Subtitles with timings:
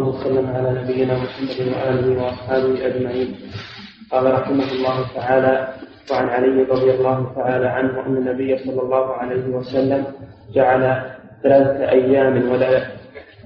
[0.00, 3.34] الله وسلم على نبينا محمد وآله وأصحابه أجمعين.
[4.12, 5.68] قال رحمه الله تعالى
[6.10, 10.04] وعن علي رضي الله تعالى عنه أن النبي صلى الله عليه وسلم
[10.54, 11.02] جعل
[11.42, 12.34] ثلاثة أيام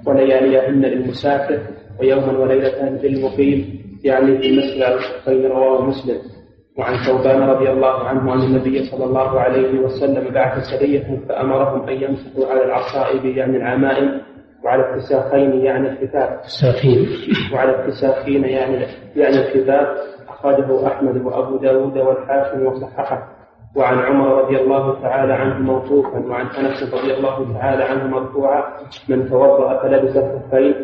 [0.06, 1.58] ولياليهن للمسافر
[2.00, 6.18] ويوما وليلة للمقيم يعني في مسجد الخفين رواه مسلم.
[6.78, 11.96] وعن ثوبان رضي الله عنه أن النبي صلى الله عليه وسلم بعث سرية فأمرهم أن
[12.02, 14.20] يمسحوا على العصائب يعني العمائم
[14.64, 16.28] وعلى التساخين يعني الكتاب.
[16.28, 17.06] التساخين.
[17.54, 19.96] وعلى التساخين يعني يعني الكتاب.
[20.28, 23.28] أخرجه أحمد وأبو داود والحاكم وصححه.
[23.76, 26.18] وعن عمر رضي الله تعالى عنه موقوفا.
[26.18, 28.62] وعن أنس رضي الله تعالى عنه مرفوعا.
[29.08, 30.74] من توضأ فلبس الخفين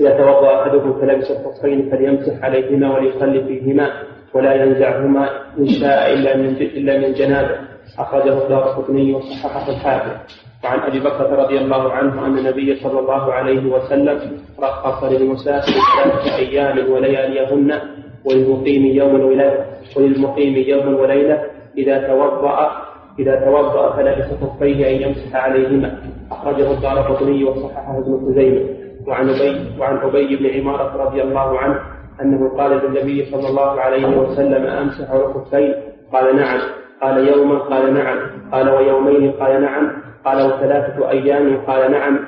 [0.00, 3.90] إذا توضأ أحدكم فلبس الخفين فليمسح عليهما وليصلي فيهما
[4.34, 7.58] ولا ينزعهما إن شاء إلا من إلا من جنابه.
[7.98, 10.20] أخرجه الدار قطني وصححه الحاكم.
[10.64, 14.18] وعن أبي بكر رضي الله عنه أن النبي صلى الله عليه وسلم
[14.60, 17.80] رخص للمسافر ثلاثة أيام ولياليهن
[18.24, 19.64] وللمقيم يوما وليلة
[19.96, 21.42] وللمقيم يوما وليلة
[21.78, 22.70] إذا توضأ
[23.18, 25.98] إذا توضأ فلبس خفيه أن يمسح عليهما.
[26.32, 28.60] أخرجه الدار قطني وصححه ابن خزيمة.
[29.06, 31.80] وعن أبي وعن أبي بن عمارة رضي الله عنه
[32.22, 35.74] أنه قال للنبي صلى الله عليه وسلم أمسح الخفين
[36.12, 36.60] قال نعم.
[37.02, 38.18] قال يوما؟ قال نعم.
[38.52, 39.92] قال ويومين؟ قال نعم.
[40.24, 42.26] قال وثلاثة أيام قال نعم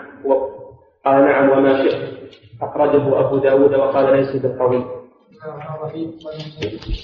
[1.05, 2.13] قال نعم وما شئت.
[2.63, 4.85] أخرجه أبو داود وقال ليس بالقوي.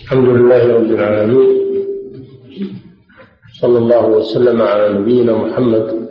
[0.02, 1.68] الحمد لله رب العالمين.
[3.60, 6.08] صلى الله وسلم على نبينا محمد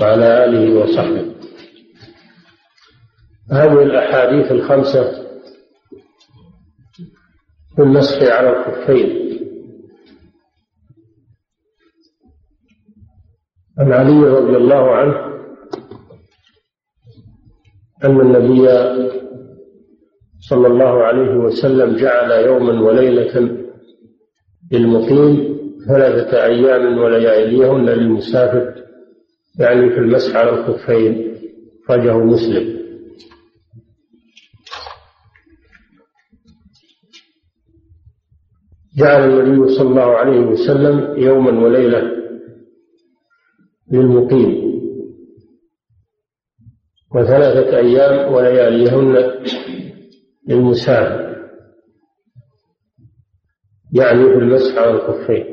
[0.00, 1.24] وعلى آله وصحبه.
[3.52, 5.02] هذه الأحاديث الخمسة
[7.76, 9.29] في المسح على الخفين.
[13.80, 15.14] عن علي رضي الله عنه
[18.04, 18.68] أن النبي
[20.40, 23.56] صلى الله عليه وسلم جعل يوما وليلة
[24.72, 25.56] للمقيم
[25.88, 28.74] ثلاثة أيام ولياليهن للمسافر
[29.58, 31.34] يعني في المسح على الخفين
[31.84, 32.80] أخرجه مسلم.
[38.98, 42.19] جعل النبي صلى الله عليه وسلم يوما وليلة
[43.90, 44.70] للمقيم.
[47.14, 49.34] وثلاثة أيام ولياليهن
[50.48, 51.30] للمسافر
[53.92, 55.44] يعني في المسح على الخفين.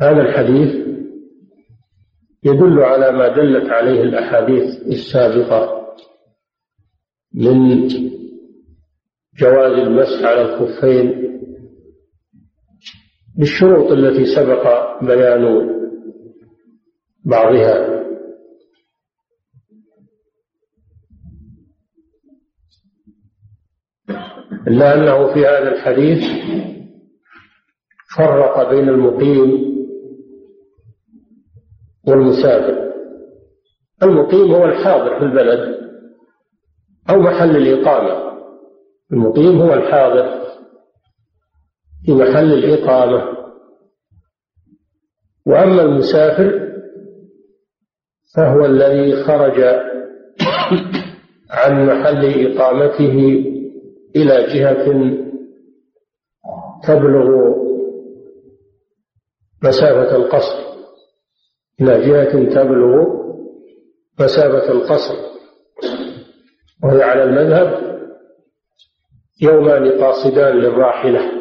[0.00, 0.86] هذا الحديث
[2.44, 5.86] يدل على ما دلت عليه الأحاديث السابقة
[7.34, 7.88] من
[9.38, 11.26] جواز المسح على الخفين
[13.38, 14.64] بالشروط التي سبق
[15.04, 15.75] بيان
[17.26, 17.96] بعضها.
[24.68, 26.18] إلا أنه في هذا الحديث
[28.16, 29.76] فرق بين المقيم
[32.08, 32.92] والمسافر.
[34.02, 35.76] المقيم هو الحاضر في البلد
[37.10, 38.36] أو محل الإقامة.
[39.12, 40.46] المقيم هو الحاضر
[42.06, 43.36] في محل الإقامة.
[45.46, 46.65] وأما المسافر
[48.34, 49.60] فهو الذي خرج
[51.50, 53.44] عن محل إقامته
[54.16, 55.16] إلى جهة
[56.84, 57.56] تبلغ
[59.62, 60.66] مسافة القصر.
[61.80, 63.06] إلى جهة تبلغ
[64.20, 65.14] مسافة القصر.
[66.84, 67.96] وهي على المذهب
[69.42, 71.32] يومان قاصدان للراحلة.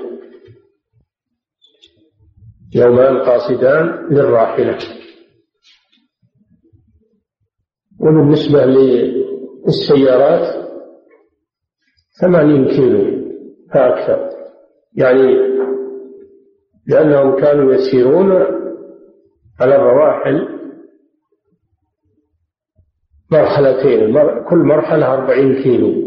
[2.76, 4.78] يومان قاصدان للراحلة.
[8.06, 8.66] وبالنسبة
[9.66, 10.66] للسيارات
[12.22, 13.26] ثمانين كيلو
[13.74, 14.30] فأكثر
[14.98, 15.56] يعني
[16.88, 18.32] لأنهم كانوا يسيرون
[19.60, 20.56] على الرواحل
[23.32, 24.14] مرحلتين.
[24.50, 26.06] كل مرحلة أربعين كيلو.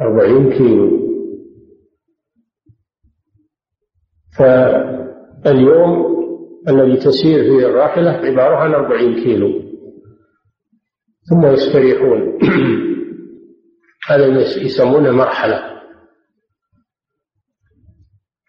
[0.00, 1.04] أربعين كيلو.
[5.44, 6.14] فاليوم
[6.68, 9.63] الذي تسير فيه الراحلة عبارة عن أربعين كيلو.
[11.30, 12.38] ثم يستريحون.
[14.08, 14.26] هذا
[14.58, 15.74] يسمونه مرحلة.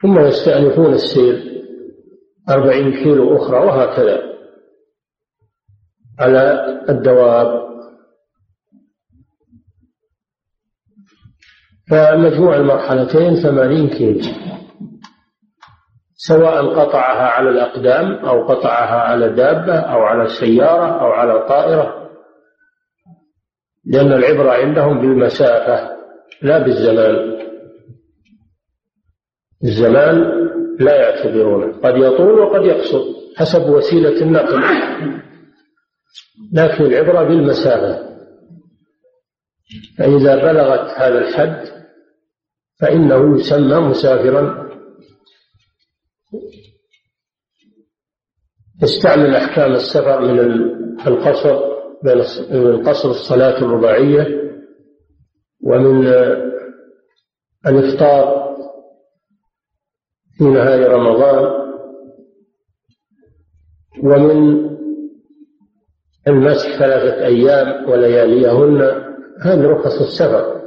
[0.02, 1.64] ثم يستأنفون السير
[2.50, 4.22] أربعين كيلو أخرى وهكذا.
[6.20, 7.66] على الدواب.
[11.90, 14.22] فمجموع المرحلتين ثمانين كيلو.
[16.16, 22.05] سواء قطعها على الأقدام أو قطعها على دابة أو على سيارة أو على طائرة.
[23.86, 25.98] لأن العبرة عندهم بالمسافة
[26.42, 27.36] لا بالزمان.
[29.64, 30.46] الزمان
[30.80, 33.04] لا يعتبرونه قد يطول وقد يقصر
[33.38, 34.62] حسب وسيلة النقل.
[36.54, 38.16] لكن العبرة بالمسافة.
[39.98, 41.66] فإذا بلغت هذا الحد
[42.80, 44.70] فإنه يسمى مسافرا.
[48.84, 50.40] يستعمل أحكام السفر من
[51.08, 51.75] القصر.
[52.06, 52.22] بين
[52.52, 54.52] القصر الصلاة الرباعية
[55.64, 56.08] ومن
[57.68, 58.46] الإفطار
[60.38, 61.66] في نهار رمضان
[64.04, 64.66] ومن
[66.28, 68.82] المسح ثلاثة أيام ولياليهن.
[69.42, 70.62] هذه رخص السفر.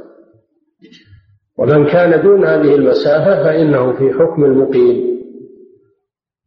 [1.57, 5.09] ومن كان دون هذه المسافة فإنه في حكم المقيم.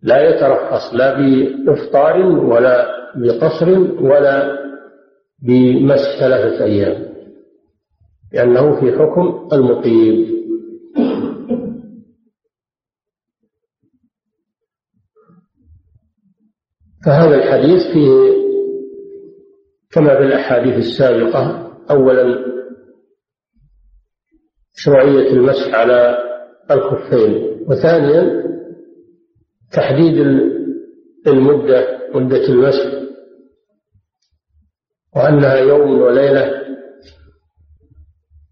[0.03, 2.87] لا يترخص لا بإفطار ولا
[3.17, 4.62] بقصر ولا
[5.43, 7.12] بمسح ثلاثة أيام
[8.33, 10.33] لأنه في حكم المقيم.
[17.06, 18.43] فهذا الحديث فيه
[19.93, 22.44] كما في الأحاديث السابقة أولا
[24.75, 26.19] شرعية المسح على
[26.71, 28.43] الخفين وثانيا
[29.73, 30.17] تحديد
[31.27, 33.03] المدة مدة المسح.
[35.17, 36.62] وأنها يوم وليلة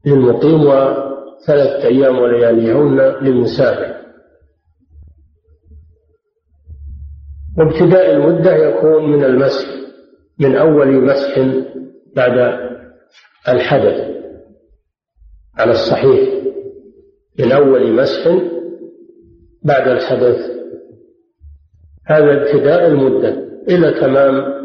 [0.06, 4.00] للمقيم وثلاثة أيام ولياليهن للمسافر
[7.58, 9.66] وابتداء المدة يكون من المسح
[10.38, 11.38] من أول مسح
[12.16, 12.60] بعد
[13.48, 14.10] الحدث
[15.58, 16.40] على الصحيح.
[17.38, 18.38] من أول مسح
[19.64, 20.50] بعد الحدث.
[22.06, 23.28] هذا ابتداء المدة.
[23.68, 24.59] إلى تمام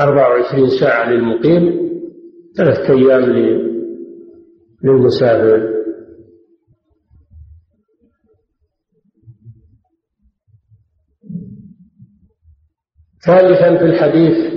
[0.00, 1.90] 24 ساعة للمقيم
[2.56, 3.22] ثلاثة أيام
[4.84, 5.80] للمسافر.
[13.26, 14.50] ثالثا في الحديث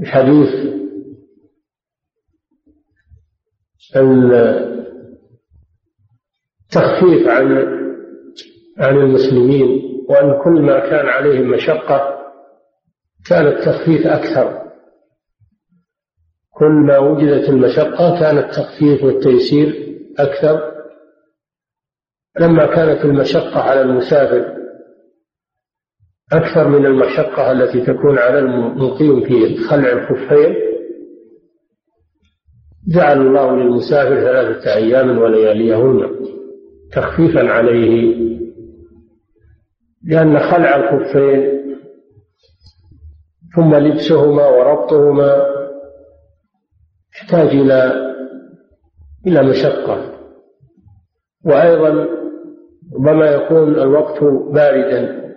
[0.00, 0.48] الحديث
[6.66, 7.52] التخفيف عن
[8.78, 12.17] عن المسلمين وأن كل ما كان عليهم مشقة
[13.28, 14.68] كان التخفيف أكثر.
[16.50, 20.78] كل ما وجدت المشقة كان التخفيف والتيسير أكثر.
[22.40, 24.58] لما كانت المشقة على المسافر
[26.32, 30.54] أكثر من المشقة التي تكون على المقيم في خلع الخفين
[32.88, 36.10] جعل الله للمسافر ثلاثة أيام ولياليهن
[36.92, 38.14] تخفيفا عليه
[40.04, 41.58] لأن خلع الخفين
[43.58, 45.46] ثم لبسهما وربطهما
[47.14, 47.92] يحتاج إلى
[49.26, 50.14] إلى مشقة.
[51.44, 52.06] وأيضا
[52.94, 54.24] ربما يكون الوقت
[54.54, 55.28] باردا.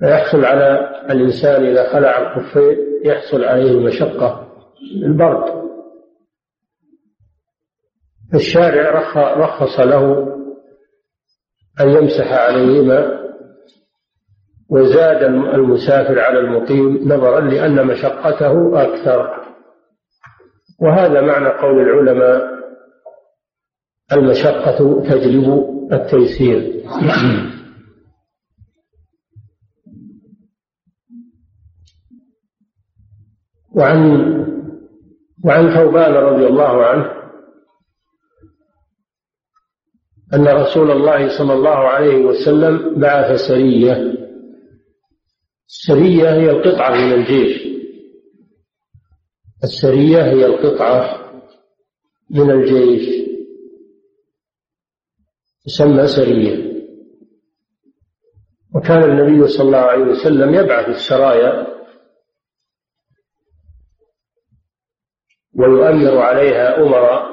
[0.00, 4.48] فيحصل على الإنسان إذا خلع الخفين يحصل عليه المشقة
[5.04, 5.60] البرد.
[8.34, 8.90] الشارع
[9.36, 10.26] رخص له
[11.80, 13.19] أن يمسح عليهما
[14.70, 15.22] وزاد
[15.54, 19.44] المسافر على المقيم نظرا لأن مشقته أكثر.
[20.80, 22.50] وهذا معنى قول العلماء
[24.12, 26.82] المشقة تجلب التيسير.
[33.74, 34.30] وعن
[35.44, 37.10] وعن ثوبان رضي الله عنه
[40.34, 44.19] أن رسول الله صلى الله عليه وسلم بعث سرية
[45.70, 47.62] السرية هي القطعة من الجيش.
[49.64, 51.30] السرية هي القطعة
[52.30, 53.30] من الجيش.
[55.64, 56.70] تسمى سرية.
[58.74, 61.66] وكان النبي صلى الله عليه وسلم يبعث السرايا
[65.54, 67.30] ويؤمر عليها أمراء.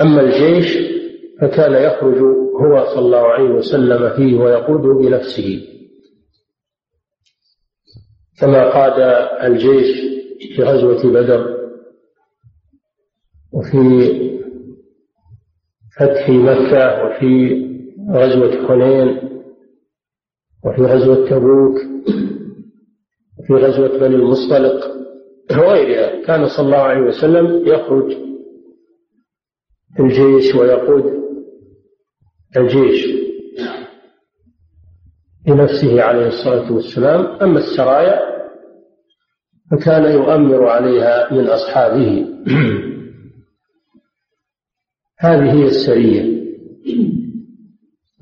[0.00, 0.91] أما الجيش
[1.40, 2.18] فكان يخرج
[2.62, 5.60] هو صلى الله عليه وسلم فيه ويقوده بنفسه
[8.40, 9.00] كما قاد
[9.50, 9.86] الجيش
[10.56, 11.58] في غزوة بدر
[13.52, 13.78] وفي
[15.98, 17.62] فتح مكة وفي
[18.14, 19.08] غزوة حنين
[20.64, 21.76] وفي غزوة تبوك
[23.38, 24.92] وفي غزوة بني المصطلق
[25.50, 26.24] وغيرها.
[26.26, 28.16] كان صلى الله عليه وسلم يخرج
[30.00, 31.21] الجيش ويقود
[32.56, 33.22] الجيش.
[35.46, 37.26] لنفسه عليه الصلاة والسلام.
[37.42, 38.32] أما السرايا
[39.70, 42.26] فكان يؤمر عليها من أصحابه.
[45.18, 46.42] هذه هي السرية.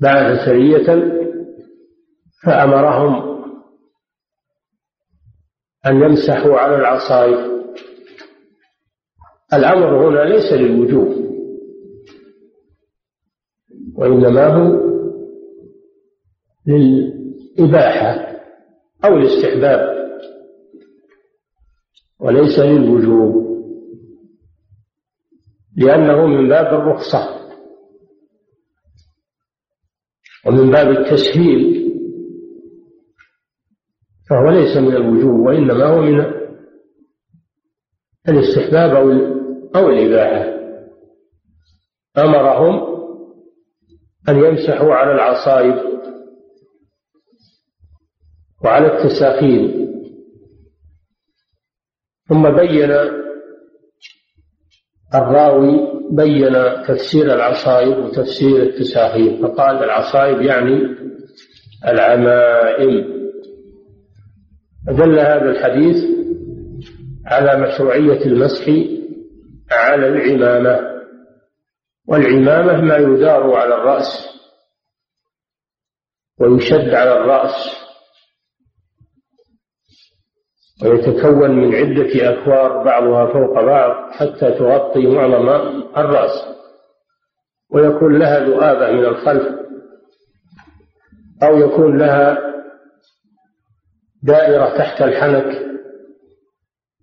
[0.01, 1.11] بعث سرية
[2.43, 3.31] فأمرهم
[5.85, 7.51] أن يمسحوا على العصائب
[9.53, 11.30] الأمر هنا ليس للوجوب.
[13.95, 14.91] وإنما هو
[16.67, 18.31] للإباحة
[19.05, 19.91] أو الاستحباب
[22.19, 23.41] وليس للوجوب
[25.77, 27.41] لأنه من باب الرخصة
[30.45, 31.81] ومن باب التسهيل
[34.29, 36.41] فهو ليس من الوجوب وإنما هو من
[38.29, 38.91] الاستحباب
[39.75, 40.61] أو الإباحة.
[42.17, 43.00] أمرهم
[44.29, 45.75] أن يمسحوا على العصائب
[48.63, 49.87] وعلى التساخين.
[52.29, 52.91] ثم بين
[55.15, 56.53] الراوي بين
[56.87, 60.81] تفسير العصائب وتفسير التساخين فقال العصائب يعني
[61.87, 63.21] العمائم.
[64.87, 65.97] دل هذا الحديث
[67.25, 68.69] على مشروعية المسح
[69.71, 70.90] على العمامة.
[72.11, 74.29] والعمامة ما يدار على الرأس
[76.39, 77.53] ويشد على الرأس
[80.83, 85.49] ويتكون من عدة أكوار بعضها فوق بعض حتى تغطي معظم
[85.97, 86.31] الرأس
[87.69, 89.61] ويكون لها ذؤابة من الخلف
[91.43, 92.37] أو يكون لها
[94.23, 95.71] دائرة تحت الحنك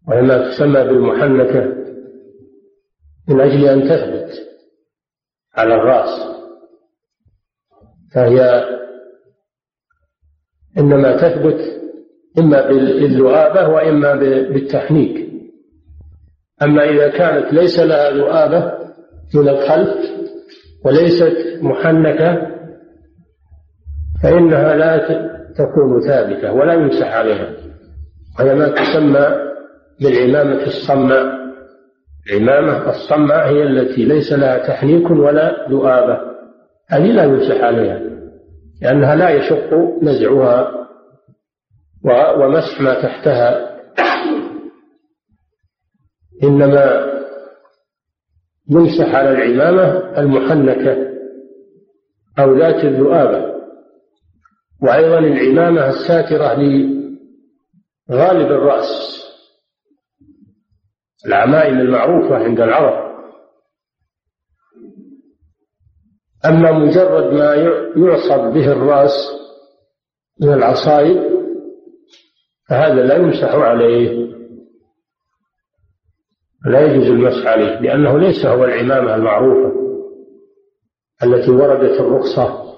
[0.09, 1.79] وهي ما تسمى بالمحنكة
[3.29, 4.49] من أجل أن تثبت.
[5.59, 6.39] على الرأس.
[8.15, 8.65] فهي
[10.79, 11.61] إنما تثبت
[12.39, 14.15] إما بالذؤابة وإما
[14.53, 15.29] بالتحنيك.
[16.63, 18.73] أما إذا كانت ليس لها ذؤابة
[19.35, 19.97] من الخلف
[20.85, 22.59] وليست محنكة
[24.23, 24.97] فإنها لا
[25.55, 27.55] تكون ثابتة ولا يمسح عليها.
[28.39, 29.27] وهي ما تسمى
[30.01, 31.38] بالعمامة الصماء.
[32.33, 36.21] العمامة الصماء هي التي ليس لها تحنيك ولا ذؤابة
[36.89, 38.01] هذه لا يمسح عليها
[38.83, 40.89] لأنها لا يشق نزعها
[42.39, 43.69] ومسح ما تحتها.
[46.43, 47.13] إنما
[48.71, 51.09] يمسح على العمامة المحنكة
[52.39, 53.55] أو ذات الذؤابة
[54.83, 56.55] وأيضا العمامة الساترة
[58.11, 59.19] لغالب الرأس.
[61.27, 63.09] العمائم المعروفة عند العرب.
[66.47, 67.55] أما مجرد ما
[67.97, 69.13] يعصب به الرأس
[70.41, 71.39] من العصائب
[72.69, 74.29] فهذا لا يمسح عليه.
[76.67, 79.79] لا يجوز المسح عليه لأنه ليس هو العمامة المعروفة
[81.23, 82.75] التي وردت الرخصة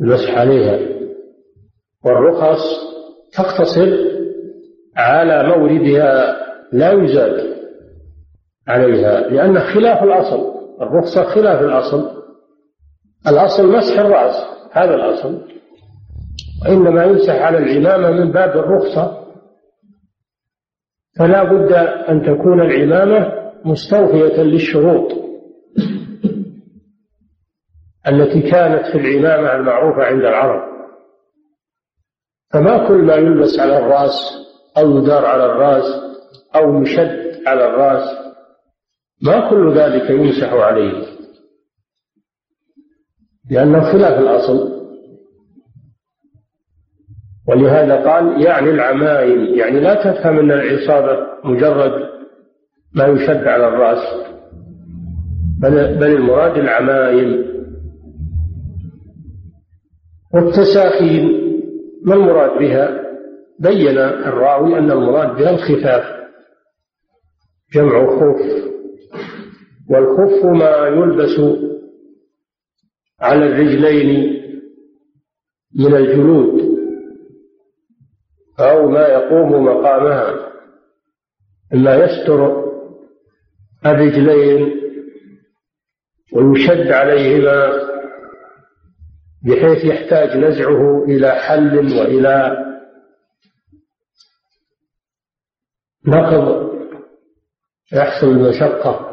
[0.00, 0.90] المسح عليها.
[2.04, 2.62] والرخص
[3.32, 3.98] تقتصر
[4.96, 6.36] على موردها
[6.72, 7.56] لا يزاد
[8.68, 12.20] عليها لأن خلاف الأصل الرخصة خلاف الأصل.
[13.28, 14.34] الأصل مسح الرأس
[14.72, 15.40] هذا الأصل.
[16.64, 19.26] وإنما يمسح على العمامة من باب الرخصة.
[21.18, 21.72] فلا بد
[22.08, 25.12] أن تكون العمامة مستوفية للشروط
[28.08, 30.70] التي كانت في العمامة المعروفة عند العرب.
[32.52, 34.12] فما كل ما يلبس على الرأس
[34.78, 36.09] أو يدار على الرأس
[36.56, 38.30] أو يشد على الرأس
[39.22, 41.06] ما كل ذلك يمسح عليه.
[43.50, 44.80] لأنه خلاف الأصل.
[47.48, 51.92] ولهذا قال يعني العمائم يعني لا تفهم أن العصابة مجرد
[52.94, 54.30] ما يشد على الرأس
[55.62, 57.44] بل, بل المراد العمائم
[60.34, 61.40] والتساخين
[62.04, 63.00] ما المراد بها؟
[63.58, 66.19] بين الراوي أن المراد بها الخفاف.
[67.72, 68.70] جمع خف
[69.90, 71.60] والخف ما يلبس
[73.20, 74.40] على الرجلين
[75.78, 76.70] من الجلود
[78.60, 80.50] أو ما يقوم مقامها.
[81.74, 82.70] إما يستر
[83.86, 84.80] الرجلين
[86.32, 87.72] ويشد عليهما
[89.46, 92.56] بحيث يحتاج نزعه إلى حل وإلى
[96.06, 96.69] نقض.
[97.92, 99.10] يحصل المشقة.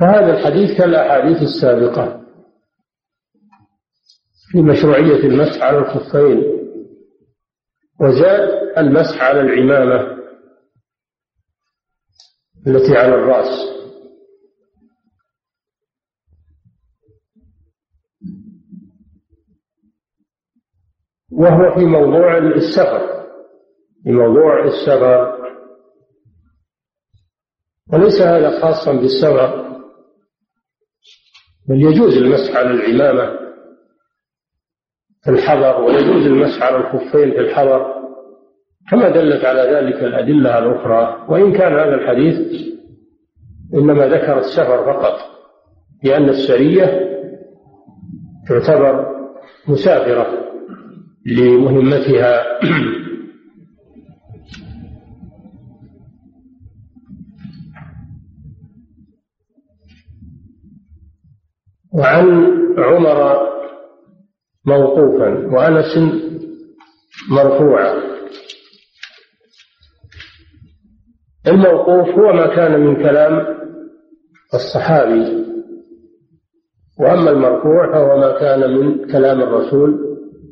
[0.00, 2.24] فهذا الحديث كالأحاديث السابقة
[4.50, 6.42] في مشروعية المسح على الخفين
[8.00, 10.14] وزاد المسح على العمامة
[12.66, 13.74] التي على الرأس.
[21.32, 23.23] وهو في موضوع السفر.
[24.04, 25.44] في موضوع السفر
[27.92, 29.64] وليس هذا خاصا بالسفر
[31.68, 33.38] بل يجوز المسح على العمامة
[35.24, 37.94] في الحضر ويجوز المسح على الخفين في الحضر
[38.90, 41.26] كما دلت على ذلك الأدلة الأخرى.
[41.28, 42.62] وإن كان هذا الحديث
[43.74, 45.18] إنما ذكر السفر فقط
[46.02, 47.00] لأن السرية
[48.48, 49.06] تعتبر
[49.68, 50.26] مسافرة
[51.26, 52.42] لمهمتها.
[61.94, 62.26] وعن
[62.78, 63.38] عمر
[64.66, 65.98] موقوفا وأنس
[67.30, 67.94] مرفوعا.
[71.46, 73.46] الموقوف هو ما كان من كلام
[74.54, 75.44] الصحابي.
[77.00, 79.98] وأما المرفوع فهو ما كان من كلام الرسول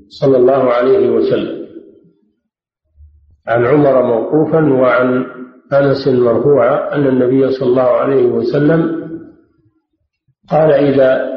[0.08, 1.62] صلى الله عليه وسلم.
[3.49, 5.26] عن عمر موقوفا وعن
[5.72, 9.02] أنس مرفوعا أن النبي صلى الله عليه وسلم
[10.50, 11.31] قال إذا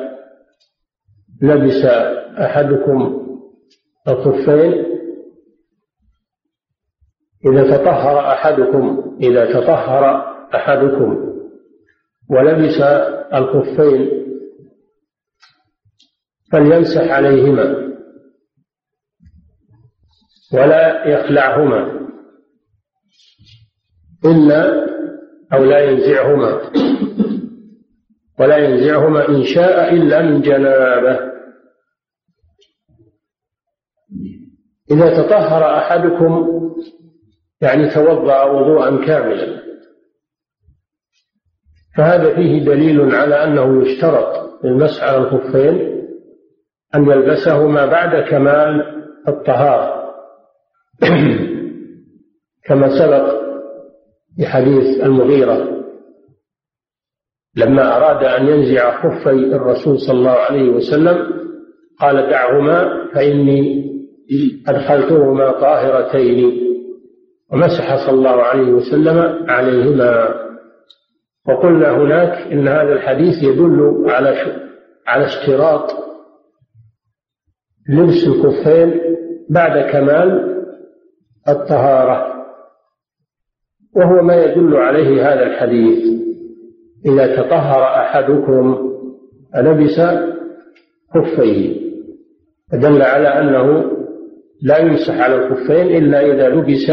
[1.41, 1.85] لبس
[2.39, 3.25] أحدكم
[4.07, 4.85] الخفين
[7.45, 11.35] إذا تطهر أحدكم إذا تطهر أحدكم
[12.29, 12.81] ولبس
[13.33, 14.25] الخفين
[16.51, 17.95] فليمسح عليهما
[20.53, 22.09] ولا يخلعهما
[24.25, 24.85] إلا
[25.53, 26.61] أو لا ينزعهما.
[28.39, 31.19] ولا ينزعهما إن شاء إلا من جنابه.
[34.91, 36.61] إذا تطهر أحدكم
[37.61, 39.65] يعني توضأ وضوءا كاملا.
[41.97, 46.05] فهذا فيه دليل على أنه يشترط للمسح على الخفين
[46.95, 48.81] أن يلبسهما بعد كمال
[49.27, 50.05] الطهارة.
[52.65, 53.45] كما سبق
[54.37, 55.75] في حديث المغيرة
[57.55, 61.45] لما أراد أن ينزع خفي الرسول صلى الله عليه وسلم
[61.99, 63.84] قال دعهما فإني
[64.67, 66.61] أدخلتهما طاهرتين
[67.51, 70.35] ومسح صلى الله عليه وسلم عليهما
[71.47, 74.59] وقلنا هناك إن هذا الحديث يدل على
[75.07, 75.91] على اشتراط
[77.89, 79.01] لبس الكفين
[79.49, 80.55] بعد كمال
[81.49, 82.35] الطهارة
[83.95, 86.15] وهو ما يدل عليه هذا الحديث.
[87.05, 88.91] إذا تطهر أحدكم
[89.55, 90.01] لبس
[91.13, 91.85] خفيه
[92.71, 93.94] فدل على أنه
[94.63, 96.91] لا يمسح على الخفين إلا إذا لبس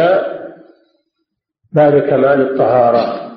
[1.73, 3.33] بعد كمال الطهارة.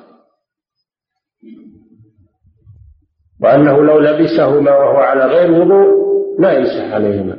[3.42, 6.06] وأنه لو لبسهما وهو على غير وضوء
[6.40, 7.38] لا يمسح عليهما.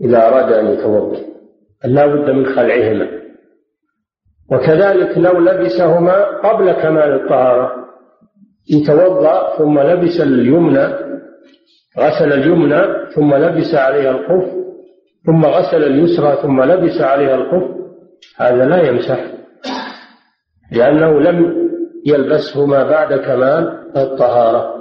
[0.00, 1.20] إذا أراد أن يتوضأ.
[1.84, 3.08] لا بد من خلعهما.
[4.52, 7.84] وكذلك لو لبسهما قبل كمال الطهارة.
[8.70, 10.86] يتوضأ ثم لبس اليمنى
[11.98, 14.63] غسل اليمنى ثم لبس عليها الخف
[15.26, 17.70] ثم غسل اليسرى ثم لبس عليها الخف
[18.36, 19.26] هذا لا يمسح
[20.72, 21.64] لأنه لم
[22.06, 24.74] يلبسهما بعد كمال الطهارة.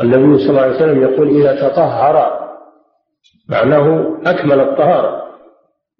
[0.00, 2.40] النبي صلى الله عليه وسلم يقول إذا تطهر
[3.48, 5.22] معناه أكمل الطهارة.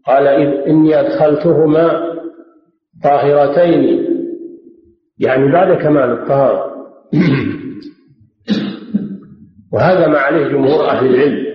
[0.07, 0.27] قال
[0.67, 2.15] إني أدخلتهما
[3.05, 4.07] طاهرتين
[5.19, 6.71] يعني بعد كمال الطهارة.
[9.73, 11.51] وهذا ما عليه جمهور أهل العلم.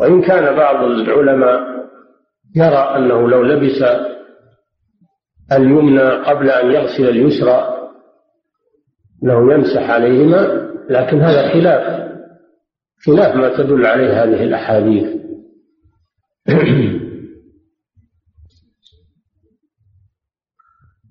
[0.00, 1.60] وإن كان بعض العلماء
[2.56, 3.84] يرى أنه لو لبس
[5.52, 7.76] اليمنى قبل أن يغسل اليسرى
[9.22, 12.06] له يمسح عليهما لكن هذا خلاف.
[13.06, 15.16] خلاف ما تدل عليه هذه الأحاديث.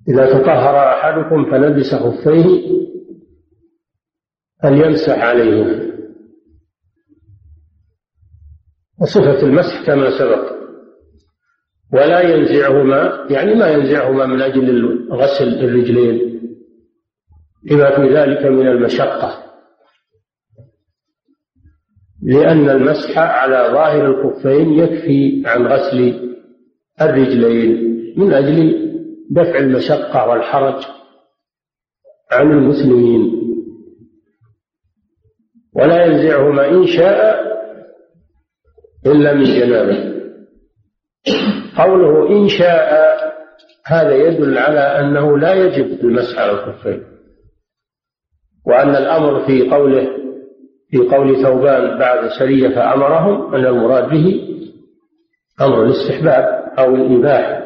[0.10, 2.76] إذا تطهر أحدكم فلبس خفيه
[4.66, 5.86] فليمسح عليهما
[9.02, 10.56] وصفة المسح كما سبق.
[11.94, 16.42] ولا ينزعهما يعني ما ينزعهما من أجل غسل الرجلين.
[17.72, 19.44] لما في ذلك من المشقة.
[22.24, 26.30] لأن المسح على ظاهر الخفين يكفي عن غسل
[27.02, 28.86] الرجلين من أجل
[29.32, 30.84] دفع المشقة والحرج
[32.32, 33.45] عن المسلمين.
[35.76, 37.46] ولا ينزعهما إن شاء
[39.06, 40.16] إلا من جنابه
[41.78, 43.06] قوله إن شاء
[43.88, 47.04] هذا يدل على أنه لا يجب المسح على الخفين
[48.68, 50.08] وأن الأمر في قوله
[50.90, 54.42] في قول ثوبان بعد سرية فأمرهم أن المراد به
[55.62, 57.66] أمر الاستحباب أو الإباحة.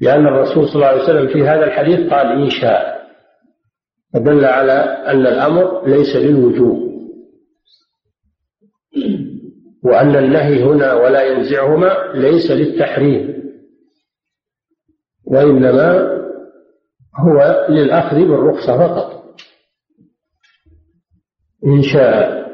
[0.00, 2.97] لأن الرسول صلى الله عليه وسلم في هذا الحديث قال إن شاء.
[4.14, 4.72] فدل على
[5.06, 6.88] أن الأمر ليس للوجوب.
[9.84, 13.38] وأن النهي هنا ولا ينزعهما ليس للتحريم.
[15.24, 16.18] وإنما
[17.16, 19.24] هو للأخذ بالرخصة فقط.
[21.66, 22.48] إن شاء.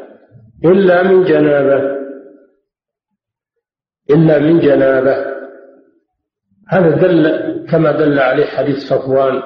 [0.64, 1.94] إلا من جنابة.
[4.10, 5.34] إلا من جنابة.
[6.68, 9.42] هذا دل كما دل عليه حديث صفوان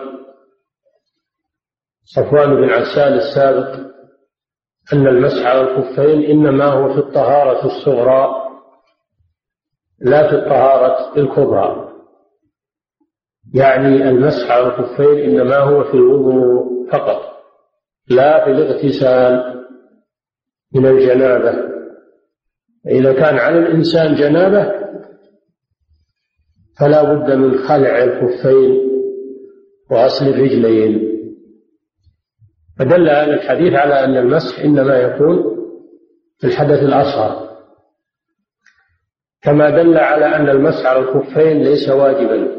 [2.15, 3.89] صفوان بن عسال السابق
[4.93, 5.61] أن المسح على
[6.31, 8.49] إنما هو في الطهارة الصغرى
[10.01, 11.89] لا في الطهارة الكبرى.
[13.55, 14.67] يعني المسح على
[15.25, 17.21] إنما هو في الوضوء فقط
[18.11, 19.65] لا في الاغتسال
[20.75, 21.69] من الجنابة.
[22.87, 24.73] إذا كان على الإنسان جنابة
[26.81, 28.89] فلا بد من خلع الخفين
[29.91, 31.18] وغسل الرجلين.
[32.79, 35.59] فدل هذا الحديث على أن المسح إنما يكون
[36.39, 37.49] في الحدث الأصغر.
[39.43, 42.59] كما دل على أن المسح على الخفين ليس واجبا.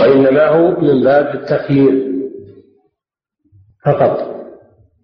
[0.00, 2.10] وإنما هو من باب التخيير
[3.86, 4.30] فقط.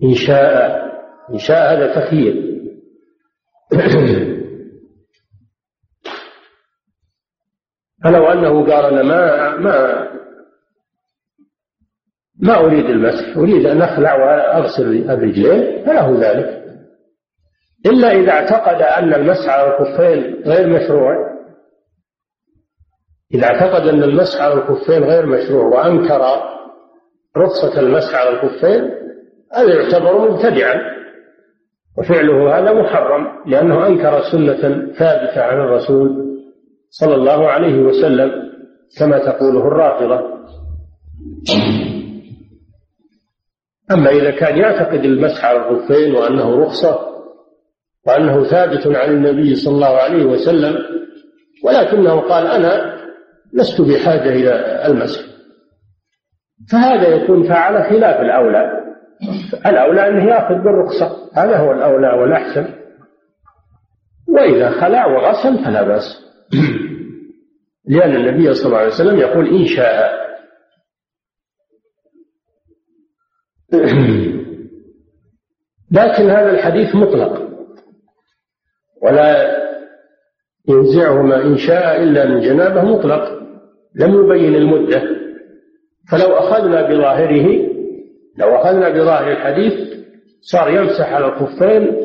[0.03, 0.87] إن شاء
[1.31, 2.47] إن شاء هذا تخيير.
[8.05, 10.16] فلو أنه قال أنا ما ما
[12.43, 16.63] ما أريد المسح أريد أن أخلع وأغسل الرجلين فله ذلك.
[17.87, 21.37] إلا إذا اعتقد أن المسح على الخفين غير مشروع
[23.35, 26.21] إذا اعتقد أن المسح على الخفين غير مشروع وأنكر
[27.37, 28.91] رخصة المسح على الخفين
[29.55, 30.97] هذا يعتبر مبتدعا.
[31.99, 36.27] وفعله هذا محرم لأنه أنكر سنة ثابتة عن الرسول
[36.91, 38.31] صلى الله عليه وسلم
[38.99, 40.37] كما تقوله الرافضة.
[43.93, 46.99] أما إذا كان يعتقد المسح على الخفين وأنه رخصة
[48.07, 50.77] وأنه ثابت عن النبي صلى الله عليه وسلم
[51.65, 52.97] ولكنه قال أنا
[53.53, 55.21] لست بحاجة إلى المسح.
[56.73, 58.73] فهذا يكون فعل خلاف الأولى.
[59.67, 61.17] الأولى أنه يأخذ بالرخصة.
[61.35, 62.67] هذا هو الأولى والأحسن.
[64.29, 66.27] وإذا خلع وغسل فلا بأس.
[67.89, 70.26] لأن النبي صلى الله عليه وسلم يقول إن شاء
[75.91, 77.47] لكن هذا الحديث مطلق.
[79.03, 79.57] ولا
[80.69, 83.43] ينزعهما إن شاء إلا من جنابة مطلق.
[83.95, 85.03] لم يبين المدة.
[86.11, 87.67] فلو أخذنا بظاهره
[88.39, 89.73] لو أخذنا بظاهر الحديث
[90.41, 91.97] صار يمسح على الخفين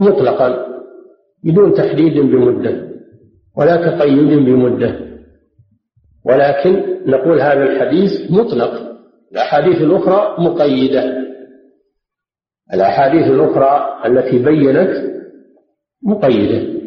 [0.00, 0.66] مطلقا
[1.44, 2.88] بدون تحديد بمدة
[3.56, 5.00] ولا تقيد بمدة.
[6.24, 8.87] ولكن نقول هذا الحديث مطلق.
[9.32, 11.28] الأحاديث الأخرى مقيدة.
[12.74, 14.90] الأحاديث الأخرى التي بينت
[16.02, 16.78] مقيدة.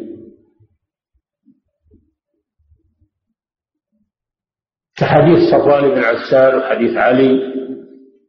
[4.96, 7.52] كحديث صفوان بن عسال وحديث علي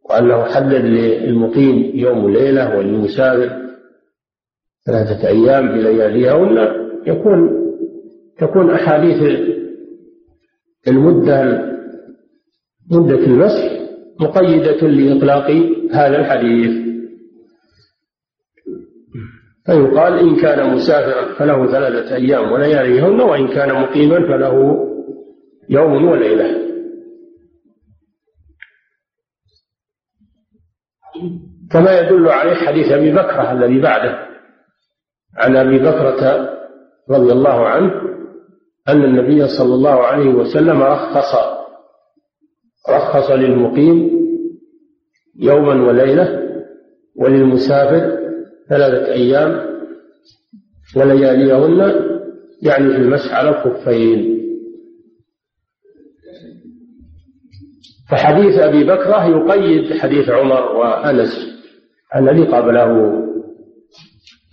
[0.09, 3.63] وأنه حدد للمقيم يوم وليلة وللمسافر
[4.85, 6.75] ثلاثة أيام بلياليها ولا
[7.07, 7.63] يكون
[8.37, 9.39] تكون أحاديث
[10.87, 11.43] المدة
[12.91, 13.82] مدة المسح
[14.19, 15.49] مقيدة لإطلاق
[15.91, 16.83] هذا الحديث.
[19.65, 24.77] فيقال إن كان مسافرا فله ثلاثة أيام ولياليهن وإن كان مقيما فله
[25.69, 26.63] يوم وليلة.
[31.71, 34.27] كما يدل عليه حديث أبي بكرة الذي بعده
[35.37, 36.49] عن أبي بكرة
[37.09, 37.91] رضي الله عنه
[38.87, 41.52] أن النبي صلى الله عليه وسلم رخص
[42.89, 44.11] رخص للمقيم
[45.39, 46.43] يوما وليلة
[47.15, 48.17] وللمسافر
[48.69, 49.73] ثلاثة أيام
[50.95, 51.79] ولياليهن
[52.61, 54.33] يعني في المسح على الخفين
[58.09, 61.31] فحديث أبي بكرة يقيد حديث عمر وأنس
[62.15, 63.19] الذي قبله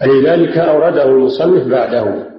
[0.00, 2.29] فلذلك أورده المصنف بعده.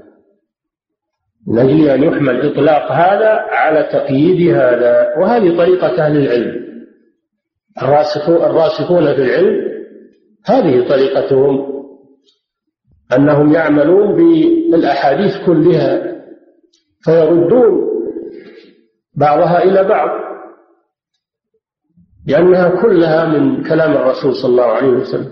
[1.48, 5.18] من أجل أن يحمل إطلاق هذا على تقييد هذا.
[5.20, 6.62] وهذه طريقة أهل العلم.
[8.44, 9.72] الراسخون في العلم
[10.46, 11.72] هذه طريقتهم
[13.18, 16.16] أنهم يعملون بالأحاديث كلها
[17.06, 17.92] فيردون
[19.16, 20.10] بعضها إلى بعض
[22.28, 25.32] لأنها كلها من كلام الرسول صلى الله عليه وسلم.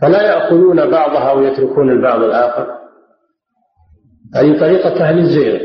[0.00, 2.66] فلا يأخذون بعضها ويتركون البعض الآخر.
[4.34, 5.60] هذه طريقة أهل الزيغ.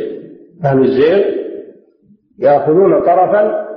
[0.65, 1.26] أهل الزيغ
[2.39, 3.67] يأخذون طرفا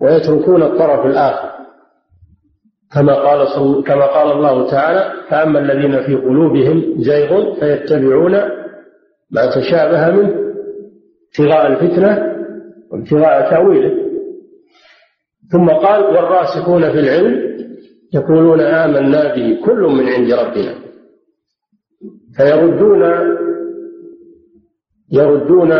[0.00, 1.50] ويتركون الطرف الآخر.
[2.94, 3.48] كما قال
[3.82, 8.32] كما قال الله تعالى فأما الذين في قلوبهم زيغ فيتبعون
[9.30, 10.44] ما تشابه منه
[11.28, 12.34] ابتغاء الفتنة
[12.92, 14.04] وابتغاء تأويله.
[15.52, 17.54] ثم قال والراسخون في العلم
[18.14, 20.74] يقولون آمنا به كل من عند ربنا.
[22.36, 23.02] فيردون
[25.12, 25.72] يردون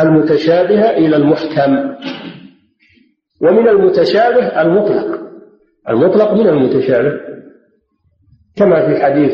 [0.00, 1.96] المتشابه إلى المحكم.
[3.40, 5.20] ومن المتشابه المطلق.
[5.88, 7.20] المطلق من المتشابه.
[8.56, 9.32] كما في حديث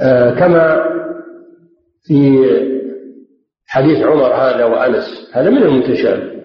[0.00, 0.84] آه، كما
[2.02, 2.38] في
[3.66, 5.30] حديث عمر هذا وأنس.
[5.32, 6.42] هذا من المتشابه.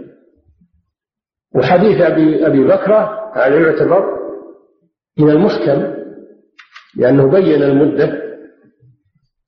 [1.56, 4.06] وحديث أبي أبي بكرة هذا يعتبر
[5.18, 5.96] من المحكم.
[6.98, 8.25] لأنه بين المدة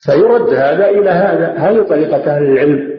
[0.05, 1.53] فيرد هذا إلى هذا.
[1.57, 2.97] هذه طريقة أهل العلم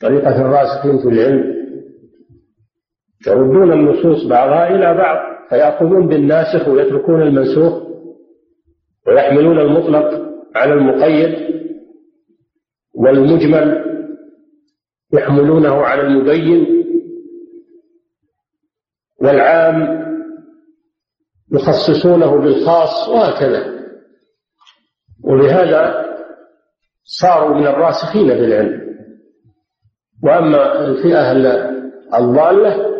[0.00, 1.62] طريقة الراسخين في العلم.
[3.26, 7.82] يردون النصوص بعضها إلى بعض فيأخذون بالناسخ ويتركون المنسوخ
[9.06, 11.62] ويحملون المطلق على المقيد
[12.94, 13.84] والمجمل
[15.12, 16.66] يحملونه على المبين
[19.22, 20.02] والعام
[21.52, 23.81] يخصصونه بالخاص وهكذا.
[25.24, 26.04] ولهذا
[27.04, 28.82] صاروا من الراسخين في العلم.
[30.24, 31.32] وأما الفئة
[32.18, 32.92] الضالة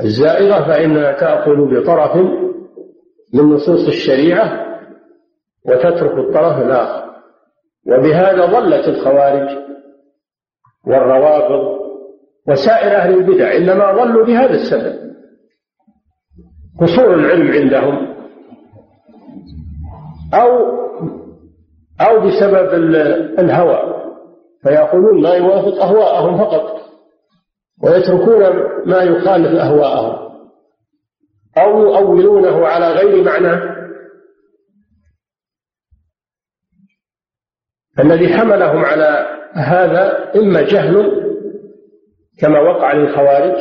[0.00, 2.16] الزائغة فإنها تأخذ بطرف
[3.34, 4.66] من نصوص الشريعة
[5.66, 7.04] وتترك الطرف الآخر.
[7.86, 9.58] وبهذا ضلت الخوارج
[10.86, 11.84] والروافض
[12.48, 15.14] وسائر أهل البدع إنما ضلوا بهذا السبب.
[16.80, 18.14] قصور العلم عندهم
[20.34, 20.74] أو
[22.04, 22.74] أو بسبب
[23.38, 23.94] الهوى.
[24.64, 26.80] فيأخذون ما يوافق أهواءهم فقط
[27.82, 28.40] ويتركون
[28.86, 30.24] ما يخالف أهواءهم
[31.58, 33.74] أو يؤولونه على غير معناه
[37.98, 41.24] الذي حملهم على هذا إما جهل
[42.40, 43.56] كما وقع للخوارج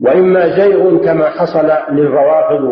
[0.00, 2.64] وإما زيغ كما حصل للروافض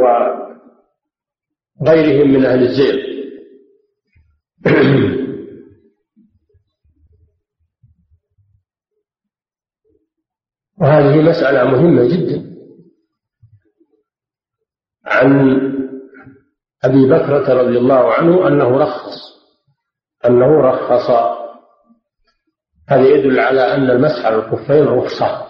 [1.80, 3.11] وغيرهم من أهل الزيغ.
[10.80, 12.52] وهذه مسألة مهمة جدا.
[15.06, 15.50] عن
[16.84, 19.32] أبي بكرة رضي الله عنه أنه رخص
[20.26, 21.10] أنه رخص.
[22.88, 25.46] هذا يدل على أن المسح على الخفين رخصة.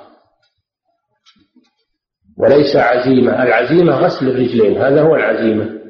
[2.38, 3.42] وليس عزيمة.
[3.42, 4.82] العزيمة غسل الرجلين.
[4.82, 5.81] هذا هو العزيمة.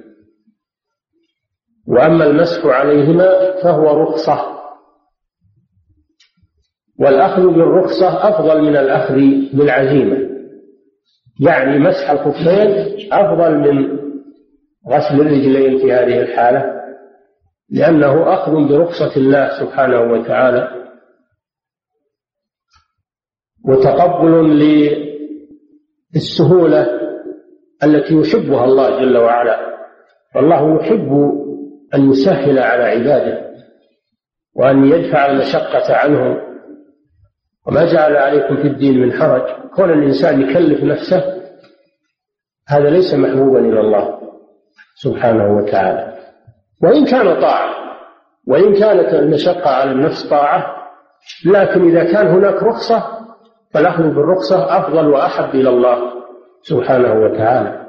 [1.88, 4.53] وأما المسح عليهما فهو رخصة.
[7.01, 9.14] والأخذ بالرخصة أفضل من الأخذ
[9.53, 10.33] بالعزيمة.
[11.40, 13.99] يعني مسح الخفين أفضل من
[14.88, 16.83] غسل الرجلين في هذه الحالة
[17.71, 20.83] لأنه أخذ برخصة الله سبحانه وتعالى.
[23.68, 24.59] وتقبل
[26.14, 26.87] للسهولة
[27.85, 29.73] التي يحبها الله جل وعلا.
[30.37, 31.42] والله يحب
[31.95, 33.53] أن يسهل على عباده
[34.57, 36.39] وأن يدفع المشقة عنهم.
[37.67, 39.43] وما جعل عليكم في الدين من حرج.
[39.77, 41.43] كون الإنسان يكلف نفسه
[42.69, 44.19] هذا ليس محبوبا إلى الله
[44.95, 46.19] سبحانه وتعالى.
[46.83, 47.71] وإن كان طاعة
[48.49, 50.77] وإن كانت المشقة على النفس طاعة
[51.47, 53.03] لكن إذا كان هناك رخصة
[53.75, 55.99] فالأخذ بالرخصة أفضل وأحب إلى الله
[56.63, 57.83] سبحانه وتعالى.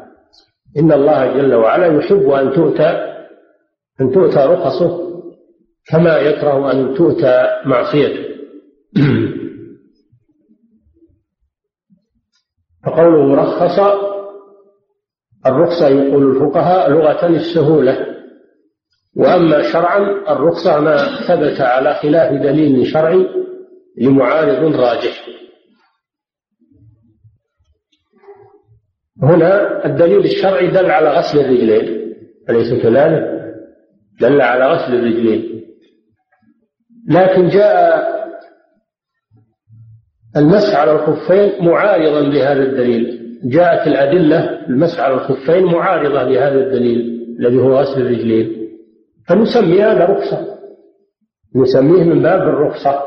[0.79, 3.12] إن الله جل وعلا يحب أن تؤتى
[4.01, 5.13] أن تؤتى رخصه
[5.85, 8.23] كما يكره أن تؤتى معصيته.
[12.85, 13.79] فقوله رخص
[15.45, 18.13] الرخصة يقول الفقهاء لغة السهولة.
[19.15, 23.27] وأما شرعا الرخصة ما ثبت على خلاف دليل شرعي
[23.97, 25.25] لمعارض راجح.
[29.23, 32.13] هنا الدليل الشرعي دل على غسل الرجلين
[32.49, 33.32] أليس كذلك؟
[34.21, 35.63] دل على غسل الرجلين.
[37.09, 38.03] لكن جاء
[40.37, 43.19] المسح على الخفين معارضا لهذا الدليل.
[43.43, 48.69] جاءت الأدلة المسح على الخفين معارضة لهذا الدليل الذي هو غسل الرجلين.
[49.27, 50.57] فنسمي هذا رخصة.
[51.55, 53.03] نسميه من باب الرخصة.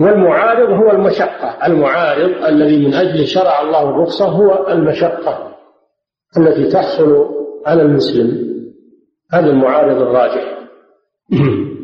[0.00, 1.66] والمعارض هو المشقة.
[1.66, 5.56] المعارض الذي من أجله شرع الله الرخصة هو المشقة
[6.38, 7.28] التي تحصل
[7.66, 8.45] على المسلم.
[9.32, 10.58] هذا المعارض الراجح.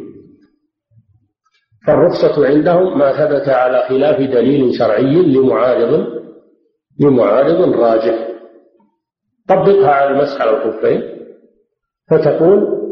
[1.87, 6.23] فالرخصة عندهم ما ثبت على خلاف دليل شرعي لمعارض
[7.01, 8.29] لمعارض راجح.
[9.49, 11.03] طبقها على المسح على الخفين
[12.11, 12.83] فتقول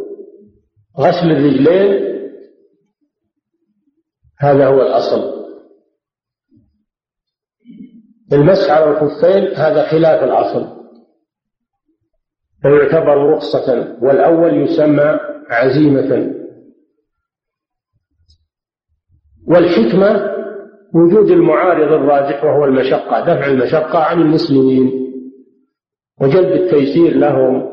[0.98, 2.10] غسل الرجلين
[4.40, 5.40] هذا هو الأصل.
[8.32, 10.79] المسح على الخفين هذا خلاف الأصل.
[12.62, 15.18] فيعتبر رخصة والأول يسمى
[15.50, 16.34] عزيمة.
[19.48, 20.30] والحكمة
[20.94, 24.92] وجود المعارض الراجح وهو المشقة دفع المشقة عن المسلمين
[26.20, 27.70] وجلب التيسير لهم.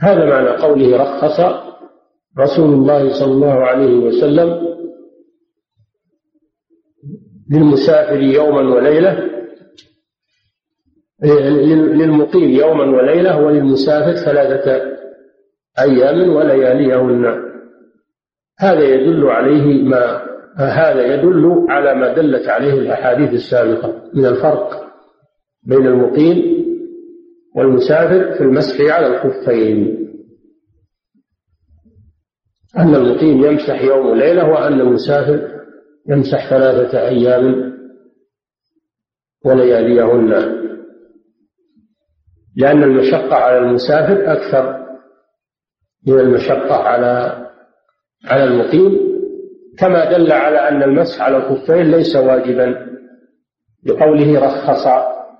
[0.00, 1.40] هذا معنى قوله رخص
[2.38, 4.74] رسول الله صلى الله عليه وسلم
[7.50, 9.33] للمسافر يوما وليلة.
[11.24, 14.82] للمقيم يوما وليلة وللمسافر ثلاثة
[15.78, 17.44] أيام ولياليهن.
[18.60, 20.24] هذا يدل عليه ما
[20.56, 24.92] هذا يدل على ما دلت عليه الأحاديث السابقة من الفرق
[25.62, 26.64] بين المقيم
[27.56, 30.04] والمسافر في المسح على الخفين.
[32.78, 35.50] أن المقيم يمسح يوم وليلة وأن المسافر
[36.08, 37.74] يمسح ثلاثة أيام
[39.44, 40.53] ولياليهن.
[42.56, 44.84] لأن المشقة على المسافر أكثر
[46.06, 47.44] من المشقة على
[48.24, 49.14] على المقيم
[49.78, 52.94] كما دل على أن المسح على الخفين ليس واجبا.
[53.86, 54.86] لقوله رخص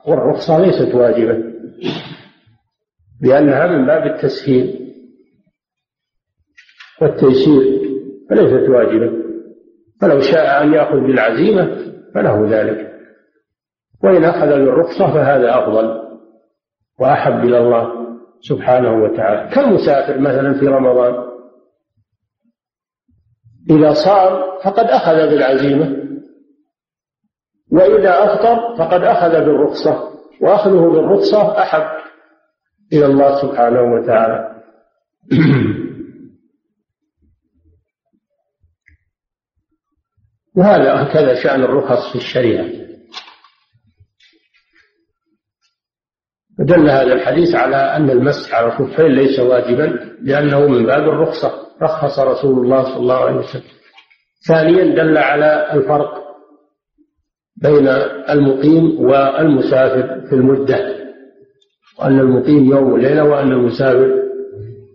[0.07, 1.44] والرخصة ليست واجبة
[3.22, 4.94] لأنها من باب التسهيل
[7.03, 7.81] والتيسير
[8.31, 9.12] فليست واجبة
[10.00, 11.77] فلو شاء أن يأخذ بالعزيمة
[12.14, 12.94] فله ذلك.
[14.05, 16.04] وإن أخذ بالرخصة فهذا أفضل.
[17.00, 17.92] وأحب إلى الله
[18.40, 19.50] سبحانه وتعالى.
[19.54, 21.35] كالمسافر مثلا في رمضان.
[23.70, 26.04] إذا صام فقد أخذ بالعزيمة.
[27.72, 30.11] وإذا أفطر فقد أخذ بالرخصة.
[30.40, 32.04] وأخذه بالرخصة أحب
[32.92, 34.54] إلى الله سبحانه وتعالى.
[40.57, 42.84] وهذا هكذا شأن الرخص في الشريعة.
[46.59, 51.53] دل هذا الحديث على أن المسح على الخفين ليس واجبا لأنه من باب الرخصة.
[51.83, 53.62] رخص رسول الله صلى الله عليه وسلم.
[54.49, 56.25] ثانيا دل على الفرق
[57.62, 57.88] بين
[58.31, 60.95] المقيم والمسافر في المدة.
[61.99, 64.23] وأن المقيم يوم وليلة وأن المسافر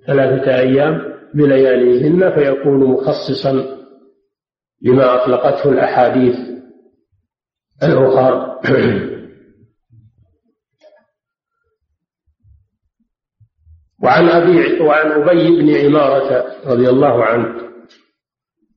[0.08, 1.02] ثلاثة أيام
[1.34, 3.66] بلياليهن فيكون مخصصا
[4.82, 6.36] لما أطلقته الأحاديث
[7.84, 8.60] الأخرى.
[14.04, 17.56] وعن أبي وعن أبي بن عمارة رضي الله عنه.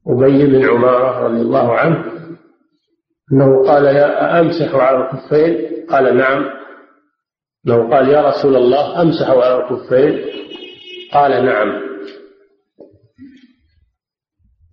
[0.06, 2.12] أبي بن عمارة رضي الله عنه
[3.32, 6.44] أنه قال يا أمسح على الخفين قال نعم.
[7.66, 10.24] أنه قال يا رسول الله أمسح على الخفين
[11.12, 11.82] قال نعم.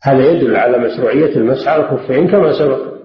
[0.03, 2.99] هذا يدل على مشروعية المسح على الخفين كما سبق.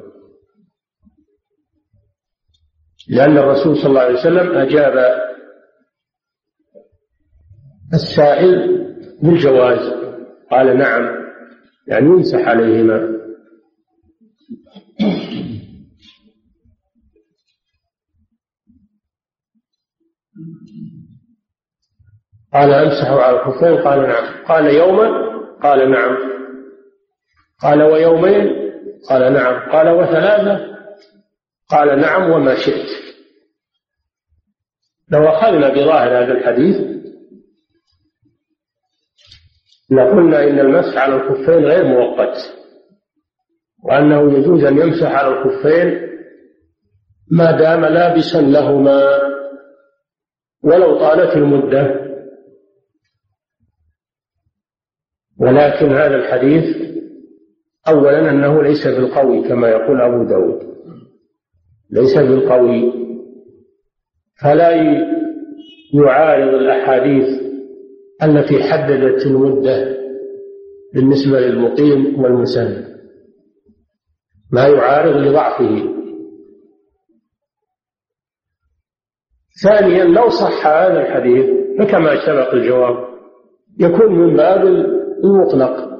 [3.08, 5.24] لأن الرسول صلى الله عليه وسلم أجاب
[7.92, 8.84] السائل
[9.22, 9.92] بالجواز
[10.50, 11.24] قال نعم
[11.88, 13.14] يعني يمسح عليهما.
[22.52, 24.44] قال امسح على الخفين قال نعم.
[24.44, 25.10] قال يوما
[25.62, 26.16] قال نعم.
[27.62, 28.50] قال ويومين
[29.10, 29.70] قال نعم.
[29.70, 30.74] قال وثلاثة
[31.70, 32.88] قال نعم وما شئت.
[35.08, 36.93] لو أخذنا بظاهر هذا الحديث
[39.90, 42.36] لقلنا إن المسح على الخفين غير مؤقت
[43.84, 46.08] وأنه يجوز أن يمسح على الخفين
[47.30, 49.18] ما دام لابسا لهما
[50.62, 52.04] ولو طالت المدة.
[55.40, 56.76] ولكن هذا الحديث
[57.88, 60.74] أولا أنه ليس بالقوي كما يقول أبو داود.
[61.90, 62.92] ليس بالقوي.
[64.42, 64.70] فلا
[65.94, 67.43] يعارض الأحاديث
[68.24, 69.96] التي حددت المدة
[70.94, 72.94] بالنسبة للمقيم والمسافر
[74.52, 75.94] ما يعارض لضعفه.
[79.62, 81.46] ثانيا لو صح هذا الحديث
[81.78, 82.96] فكما سبق الجواب
[83.80, 84.66] يكون من باب
[85.24, 85.94] المطلق.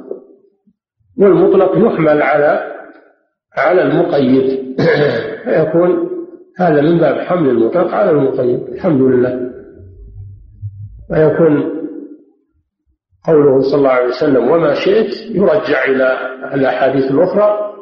[1.18, 2.74] والمطلق يحمل على
[3.56, 4.76] على المقيد.
[5.44, 6.10] فيكون
[6.58, 8.60] هذا من باب حمل المطلق على المقيد.
[8.68, 9.50] الحمد لله.
[11.10, 11.84] ويكون
[13.26, 16.18] قوله صلى الله عليه وسلم وما شئت يرجع إلى
[16.54, 17.74] الأحاديث الأخرى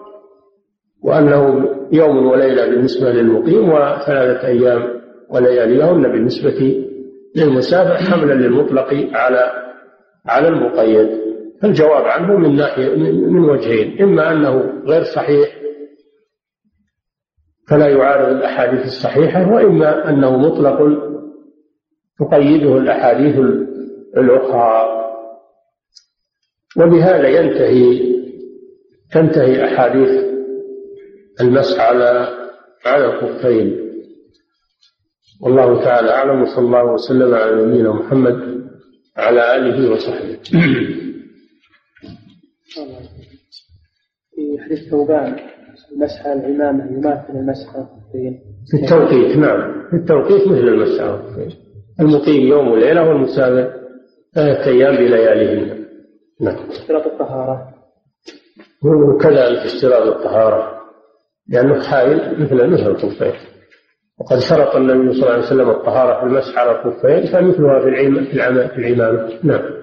[1.02, 6.86] وأنه يوم وليلة بالنسبة للمقيم وثلاثة أيام ولياليهن بالنسبة
[7.36, 9.52] للمسافر حملا للمطلق على
[10.26, 11.22] على المقيد.
[11.62, 12.94] فالجواب عنه من ناحية
[13.28, 15.48] من وجهين إما أنه غير صحيح
[17.68, 20.78] فلا يعارض الأحاديث الصحيحة وإما أنه مطلق
[22.20, 23.38] تقيده الأحاديث
[24.16, 25.01] الأخرى.
[26.76, 28.12] وبهذا ينتهي
[29.12, 30.24] تنتهي أحاديث
[31.40, 32.28] المسح على
[32.86, 33.78] على الخفين.
[35.42, 38.62] والله تعالى أعلم وصلى الله وسلم على نبينا محمد
[39.16, 40.38] على آله وصحبه.
[44.34, 45.36] في حديث ثوبان
[45.92, 47.72] المسح على العمامة يماثل المسح
[48.70, 49.88] في التوقيت نعم.
[49.90, 51.18] في التوقيت مثل المسح
[52.00, 53.72] المقيم يوم وليلة والمسافر
[54.34, 55.71] ثلاثة أيام بلياليهن.
[56.42, 56.70] نعم.
[56.70, 57.74] اشتراط الطهارة.
[58.84, 60.82] وكذلك اشتراط الطهارة.
[61.48, 63.32] لأنه حائل مثل مثل الخفين
[64.18, 68.24] وقد شرط النبي صلى الله عليه وسلم الطهارة في المسح على الخفين فمثلها في العلم
[68.24, 68.32] في
[68.78, 69.38] العمامة.
[69.42, 69.82] نعم.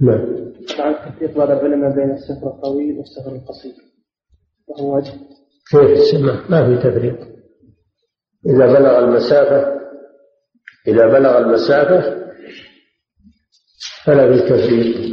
[0.00, 0.52] نعم.
[0.78, 3.72] طبعا تفريق بعض العلماء بين السفر الطويل والسفر القصير.
[4.68, 5.12] وهو وجه
[5.70, 7.18] كيف ما في تفريق.
[8.46, 9.80] إذا بلغ المسافة
[10.88, 12.21] إذا بلغ المسافة
[14.04, 15.12] فلا تفريق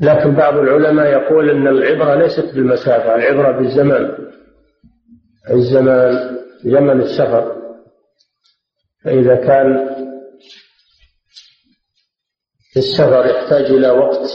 [0.00, 4.28] لكن بعض العلماء يقول إن العبرة ليست بالمسافة العبرة بالزمان.
[5.50, 7.56] الزمان زمن السفر.
[9.04, 9.88] فإذا كان
[12.76, 14.26] السفر يحتاج إلى وقت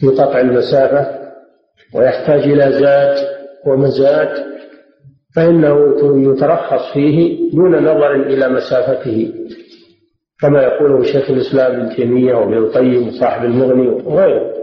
[0.00, 1.32] في قطع المسافة
[1.94, 3.16] ويحتاج إلى زاد
[3.66, 4.54] ومزاد
[5.36, 5.74] فإنه
[6.32, 9.32] يترخص فيه دون نظر إلى مسافته.
[10.40, 14.54] كما يقوله شيخ الإسلام ابن تيمية وابن القيم وصاحب المغني وغيره.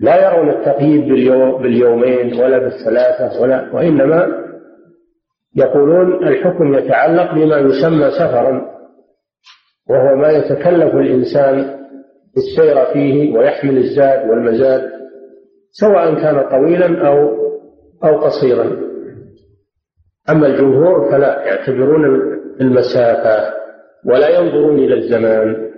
[0.00, 4.44] لا يرون التقييد باليوم باليومين ولا بالثلاثة ولا وإنما
[5.56, 8.74] يقولون الحكم يتعلق بما يسمى سفرا
[9.90, 11.78] وهو ما يتكلف الإنسان
[12.36, 14.90] السير فيه ويحمل الزاد والمزاد
[15.70, 17.44] سواء كان طويلا أو
[18.04, 18.76] أو قصيرا.
[20.30, 22.04] أما الجمهور فلا يعتبرون
[22.60, 23.63] المسافة.
[24.06, 25.70] ولا ينظرون إلى الزمان.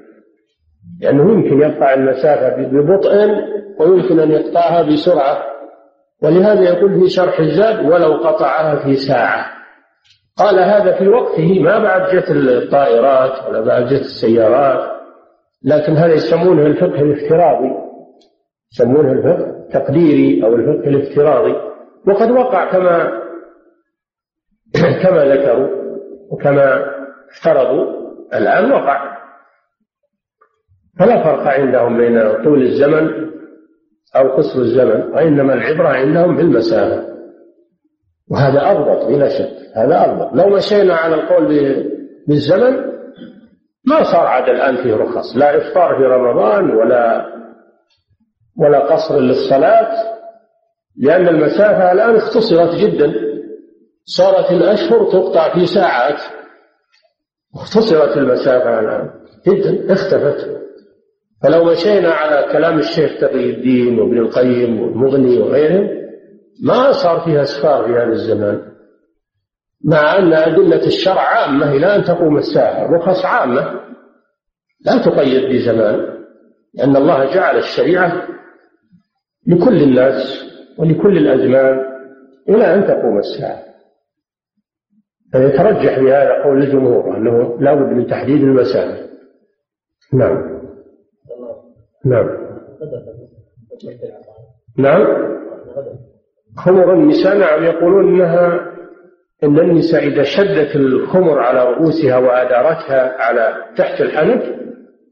[1.00, 3.10] لأنه يمكن يقطع المسافة ببطء
[3.80, 5.42] ويمكن أن يقطعها بسرعة.
[6.22, 9.46] ولهذا يقول في شرح الزاد ولو قطعها في ساعة.
[10.36, 14.96] قال هذا في وقته ما بعد جت الطائرات ولا بعد جت السيارات.
[15.64, 17.70] لكن هذا يسمونه الفقه الافتراضي.
[18.72, 21.54] يسمونه الفقه التقديري أو الفقه الافتراضي.
[22.06, 23.26] وقد وقع كما
[25.02, 25.68] كما ذكروا
[26.30, 26.84] وكما
[27.30, 29.16] افترضوا الآن وقع.
[30.98, 33.26] فلا فرق عندهم بين طول الزمن
[34.16, 37.16] أو قصر الزمن وإنما العبرة عندهم بالمسافة
[38.30, 39.76] وهذا أضبط بلا شك.
[39.76, 40.34] هذا أضبط.
[40.34, 41.46] لو مشينا على القول
[42.28, 42.76] بالزمن
[43.84, 45.36] ما صار عاد الآن فيه رخص.
[45.36, 47.26] لا إفطار في رمضان ولا
[48.58, 50.16] ولا قصر للصلاة
[50.98, 53.12] لأن المسافة الآن اختصرت جدا.
[54.04, 56.20] صارت الأشهر تقطع في ساعات.
[57.60, 59.10] اختصرت المسافة الآن.
[59.46, 60.56] جدا اختفت.
[61.42, 65.88] فلو مشينا على كلام الشيخ تقي الدين وابن القيم والمغني وغيرهم
[66.64, 68.62] ما صار فيها إسفار في هذا الزمان.
[69.84, 73.80] مع أن أدلة الشرع عامة إلى أن تقوم الساعة رخص عامة.
[74.86, 76.16] لا تقيد بزمان
[76.74, 78.28] لأن الله جعل الشريعة
[79.46, 80.44] لكل الناس
[80.78, 81.80] ولكل الأزمان
[82.48, 83.65] إلى أن تقوم الساعة
[85.32, 89.06] فيترجح في هذا قول الجمهور أنه لا بد من تحديد المسافة
[90.12, 90.56] نعم.
[92.04, 92.28] نعم.
[94.78, 95.06] نعم.
[96.56, 98.76] خمر النساء نعم يقولون إنها
[99.44, 104.42] إن النساء إذا شدت الخمر على رؤوسها وأدارتها على تحت الحنك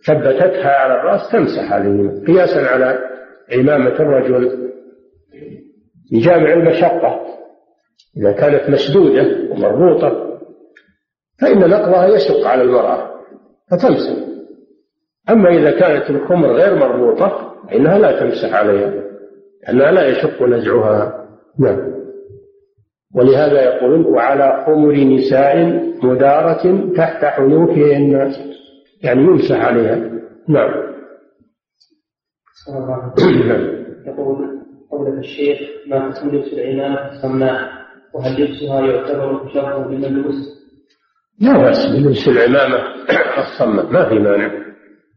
[0.07, 2.99] ثبتتها على الرأس تمسح عليهما قياسا على
[3.53, 4.71] عمامة الرجل.
[6.13, 7.21] جامع المشقة.
[8.17, 10.39] إذا كانت مشدوده ومربوطة
[11.41, 13.11] فإن نقضها يشق على المرأة
[13.71, 14.25] فتمسح.
[15.31, 18.93] أما إذا كانت الخمر غير مربوطة إنها لا تمسح عليها
[19.63, 21.29] لأنها لا يشق نزعها.
[21.59, 21.95] نعم.
[23.15, 28.33] ولهذا يقولون وعلى خمر نساء مدارة تحت حنوكهن
[29.03, 29.97] يعني يمسح عليها.
[30.49, 30.71] نعم.
[32.69, 33.13] نعم.
[34.07, 34.61] يقول
[34.91, 37.74] قولة الشيخ ما لبس العمامة السماء
[38.15, 40.35] وهل لبسها يعتبر تشبه بالملبوس؟
[41.41, 42.79] لا بأس بلبس العمامة
[43.39, 44.51] الصماء ما في مانع.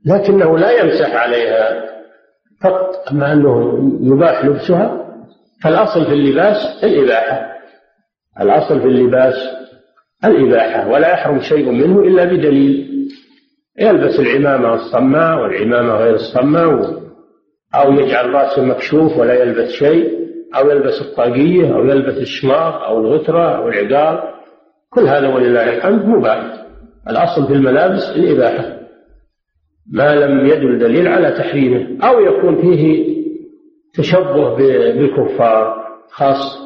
[0.05, 1.83] لكنه لا يمسح عليها
[2.63, 5.07] فقط أما أنه يباح لبسها
[5.63, 7.57] فالأصل في اللباس الإباحة.
[8.41, 9.35] الأصل في اللباس
[10.25, 12.87] الإباحة ولا يحرم شيء منه إلا بدليل.
[13.79, 17.01] يلبس العمامة الصماء والعمامة غير الصماء
[17.75, 20.26] أو يجعل رأسه مكشوف ولا يلبس شيء.
[20.55, 24.19] أو يلبس الطاقية أو يلبس الشماغ أو الغترة أو العقال.
[24.89, 26.65] كل هذا ولله الحمد مباح
[27.09, 28.77] الأصل في الملابس الإباحة.
[29.93, 32.07] ما لم يدل دليل على تحريمه.
[32.07, 33.17] أو يكون فيه
[33.93, 36.57] تشبه بالكفار خاص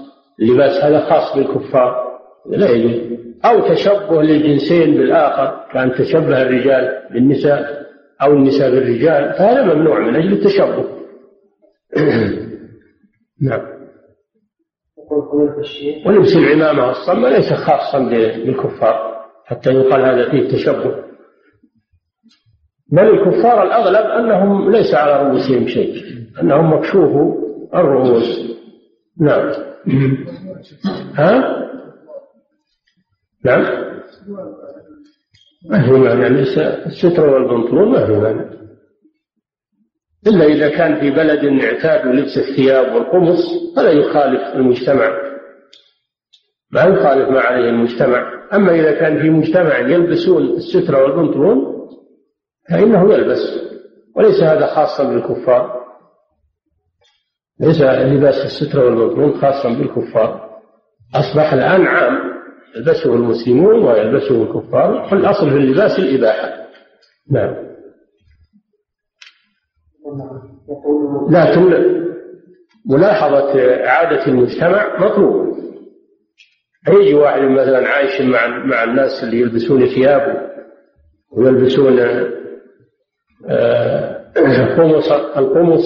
[0.42, 2.12] اللباس هذا خاص بالكفار.
[2.50, 3.12] لا يجوز.
[3.46, 7.82] أو تشبه للجنسين بالآخر كان تشبه الرجال بالنساء
[8.24, 10.86] أو النساء بالرجال فهذا ممنوع من أجل التشبه.
[13.42, 13.71] نعم.
[16.06, 19.12] ولبس العمامة الصمة ليس خاصا بالكفار
[19.46, 20.96] حتى يقال هذا فيه تشبه.
[22.92, 26.04] بل الكفار الأغلب أنهم ليس على رؤوسهم شيء
[26.42, 27.12] أنهم مكشوف
[27.76, 28.58] الرؤوس
[29.20, 29.52] نعم.
[31.16, 31.62] ها؟
[33.46, 33.92] نعم.
[35.70, 36.28] ما في مانع
[36.86, 38.61] الستر والبنطلون ما في مانع
[40.28, 43.40] إلا إذا كان في بلد اعتادوا لبس الثياب والقمص
[43.76, 45.12] فلا يخالف المجتمع.
[46.72, 48.34] ما يخالف ما عليه المجتمع.
[48.54, 51.88] أما إذا كان في مجتمع يلبسون الستر والبنطلون
[52.70, 53.40] فإنه يلبس.
[54.16, 55.82] وليس هذا خاصا بالكفار.
[57.60, 60.50] ليس لباس الستر والبنطلون خاصا بالكفار.
[61.16, 62.32] أصبح الآن عام
[62.76, 65.08] يلبسه المسلمون ويلبسه الكفار.
[65.12, 66.68] فالأصل في اللباس الإباحة.
[67.32, 67.71] نعم.
[71.30, 71.92] لكن
[72.90, 75.52] ملاحظة عادة المجتمع مطلوب.
[76.88, 80.52] يجي واحد مثلا عايش مع مع الناس اللي يلبسون ثياب
[81.32, 82.00] ويلبسون
[83.50, 84.32] آه،
[84.78, 85.84] قمص القمص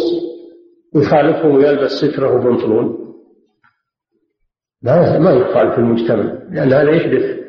[0.95, 3.05] يخالفهم ويلبس ستره وبنطلون.
[4.83, 7.39] لا ما يقال في المجتمع لأن هذا يحدث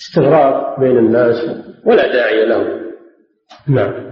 [0.00, 1.36] استغراب بين الناس
[1.86, 2.80] ولا داعي له.
[3.68, 4.07] نعم.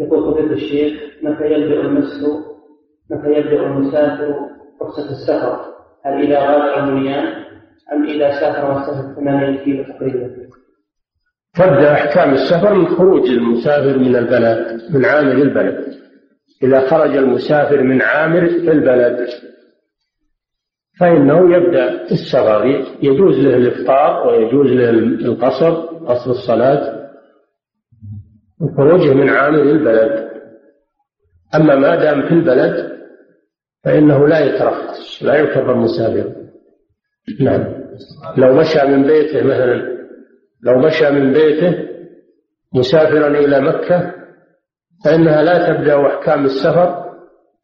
[0.00, 2.28] يقول فضيلة الشيخ متى يبدأ المسح
[3.10, 4.34] متى يبدأ المسافر
[4.82, 5.60] رخصة السفر؟
[6.04, 7.44] هل إذا غادر المنيان
[7.92, 10.30] أم إذا سافر مسافة ثمانين كيلو تقريبا؟
[11.54, 15.94] تبدأ أحكام السفر من خروج المسافر من البلد من عامل البلد.
[16.62, 19.28] إذا خرج المسافر من عامر البلد
[21.00, 25.70] فإنه يبدأ السفر يجوز له الإفطار ويجوز له القصر
[26.06, 27.03] قصر الصلاة.
[28.60, 30.30] وخروجه من عامل البلد.
[31.54, 32.94] أما ما دام في البلد
[33.84, 36.32] فإنه لا يترخص لا يعتبر مسافر
[37.40, 37.64] نعم.
[38.36, 39.94] لو مشى من بيته مثلا
[40.62, 41.88] لو مشى من بيته
[42.74, 44.14] مسافرا إلى مكة
[45.04, 47.04] فإنها لا تبدأ أحكام السفر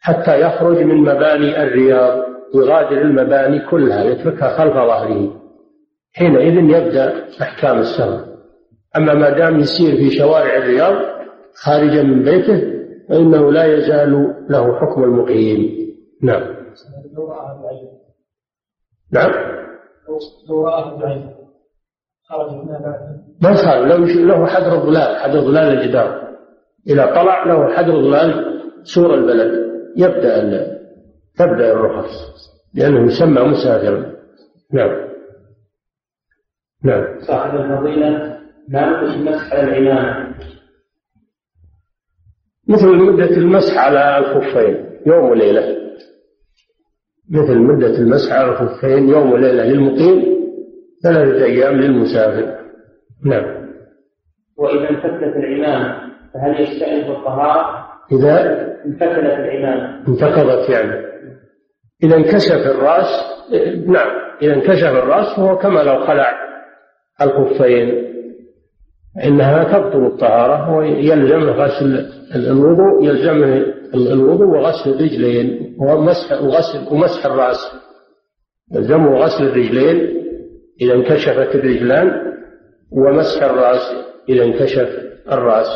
[0.01, 2.25] حتى يخرج من مباني الرياض
[2.55, 5.41] يغادر المباني كلها يتركها خلف ظهره.
[6.15, 8.30] حينئذ يبدأ أحكام السفر.
[8.97, 10.95] أما ما دام يسير في شوارع الرياض
[11.55, 15.81] خارجا من بيته فإنه لا يزال له حكم المقيم.
[16.23, 16.43] نعم.
[19.13, 19.31] نعم.
[20.49, 21.35] لو رآه بعينه
[22.29, 22.51] خرج
[23.43, 25.17] ما صار له حجر الظلال.
[25.17, 26.31] حجر ظلال الجدار
[26.87, 29.71] إذا طلع له حجر ظلال سور البلد.
[29.97, 30.81] يبدأ
[31.39, 32.11] تبدأ الرخص.
[32.75, 34.13] لأنه يسمى مسافرا.
[34.73, 35.11] نعم.
[36.85, 37.21] نعم.
[37.21, 38.40] صاحب الفضيلة.
[38.71, 40.35] ما مدة المسح على العمامة.
[42.69, 45.77] مثل مدة المسح على الخفين يوم وليلة.
[47.31, 50.41] مثل مدة المسح على الخفين يوم وليلة للمقيم
[51.03, 52.61] ثلاثة أيام للمسافر.
[53.25, 53.71] نعم.
[54.59, 60.09] وإذا انفتت العمامة فهل يستأنف الطهارة؟ إذا انفتلت العمامة.
[60.09, 61.11] انتقضت يعني.
[62.03, 63.07] إذا انكشف الرأس
[63.87, 64.11] نعم
[64.43, 66.33] إذا انكشف الرأس فهو كما لو خلع
[67.23, 68.10] الخفين.
[69.25, 77.59] إنها تبطل الطهارة ويلزم غسل الوضوء يلزمه الوضوء وغسل الرجلين ومسح وغسل ومسح الرأس.
[78.73, 80.21] يلزمه غسل الرجلين
[80.81, 82.11] إذا انكشفت الرجلان
[82.93, 83.93] ومسح الرأس
[84.29, 84.89] إذا انكشف
[85.33, 85.67] الرأس.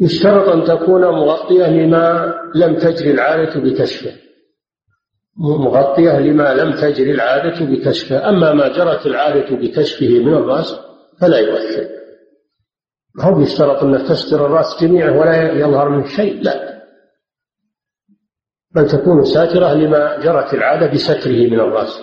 [0.00, 4.12] يشترط أن تكون مغطية لما لم تجري العادة بكشفه.
[5.40, 8.28] مغطية لما لم تجري العادة بكشفه.
[8.28, 10.80] أما ما جرت العادة بكشفه من الرأس
[11.20, 11.88] فلا يؤثر.
[13.20, 16.80] هو يشترط أن تستر الرأس جميعه ولا يظهر منه شيء؟ لا.
[18.74, 22.00] بل تكون ساترة لما جرت العادة بستره من الرأس.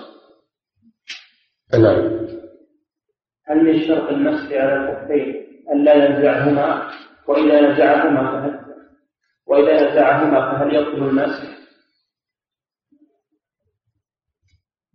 [1.73, 2.27] نعم.
[3.47, 6.89] هل من شرط المسح على الكفين ألا ينزعهما؟
[7.27, 8.59] وإذا نزعهما فهل
[9.47, 11.56] وإذا نزعهما فهل يبطل المسح؟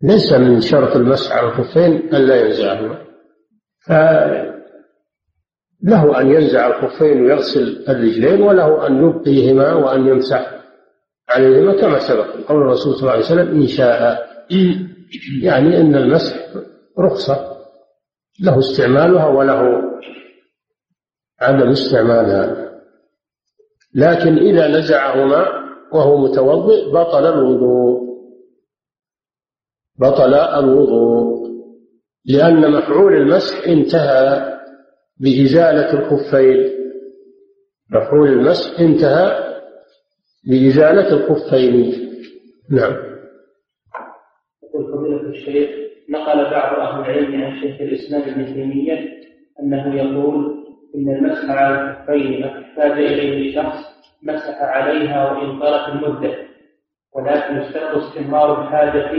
[0.02, 2.98] ليس من شرط المسح على الخفين ألا ينزعهما
[3.86, 4.20] فله
[6.20, 10.62] أن ينزع الخفين ويغسل الرجلين وله أن يبقيهما وأن يمسح
[11.28, 12.26] عليهما كما سبق.
[12.48, 14.26] قول الرسول صلى الله عليه وسلم إن شاء.
[15.42, 16.36] يعني أن المسح
[16.98, 17.56] رخصة.
[18.42, 19.82] له استعمالها وله
[21.40, 22.72] عدم استعمالها.
[23.94, 25.46] لكن إذا نزعهما
[25.92, 28.11] وهو متوضئ بطل الوضوء.
[30.02, 31.42] بطل الوضوء
[32.26, 34.52] لأن مفعول المسح انتهى
[35.20, 36.70] بإزالة الخفين.
[37.90, 39.52] مفعول المسح انتهى
[40.46, 41.92] بإزالة الخفين.
[42.70, 42.92] نعم.
[44.62, 45.70] يقول فضيلة الشيخ
[46.10, 49.08] نقل بعض أهل العلم عن شيخ الإسلام ابن تيمية
[49.62, 53.78] أنه يقول إن المسح على الكفين ما احتاج إليه شخص
[54.22, 56.34] مسح عليها وإن طالت المدة
[57.16, 59.10] ولكن اشترط استمرار الحاجة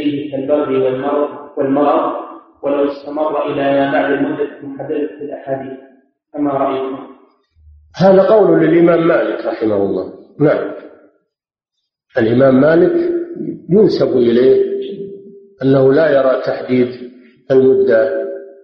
[0.00, 2.12] إليه كالبرد والمرض والمرض
[2.62, 5.78] ولو استمر إلى ما بعد المدة المحددة في الأحاديث.
[6.34, 7.10] فما رأيكم؟
[7.96, 10.12] هذا قول للإمام مالك رحمه الله.
[10.40, 10.72] نعم.
[12.18, 13.10] الإمام مالك
[13.68, 14.70] ينسب إليه
[15.62, 16.88] أنه لا يرى تحديد
[17.50, 18.20] المدة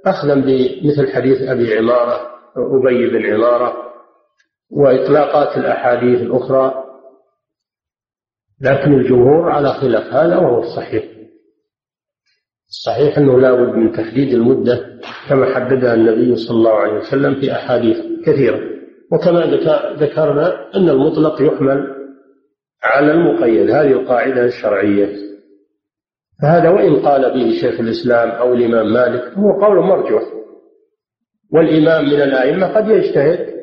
[0.07, 2.21] أخذا بمثل حديث أبي عمارة
[2.57, 3.77] أبي بن عمارة
[4.71, 6.85] وإطلاقات الأحاديث الأخرى.
[8.61, 11.05] لكن الجمهور على خلاف هذا وهو الصحيح.
[12.69, 14.87] الصحيح أنه لا بد من تحديد المدة
[15.29, 17.97] كما حددها النبي صلى الله عليه وسلم في أحاديث
[18.27, 18.61] كثيرة.
[19.13, 19.41] وكما
[19.97, 21.87] ذكرنا أن المطلق يحمل
[22.85, 23.71] على المقيد.
[23.71, 25.17] هذه القاعدة الشرعية.
[26.43, 30.23] فهذا وإن قال به شيخ الإسلام أو الإمام مالك هو قول مرجوح.
[31.53, 33.57] والإمام من الأئمة قد يجتهد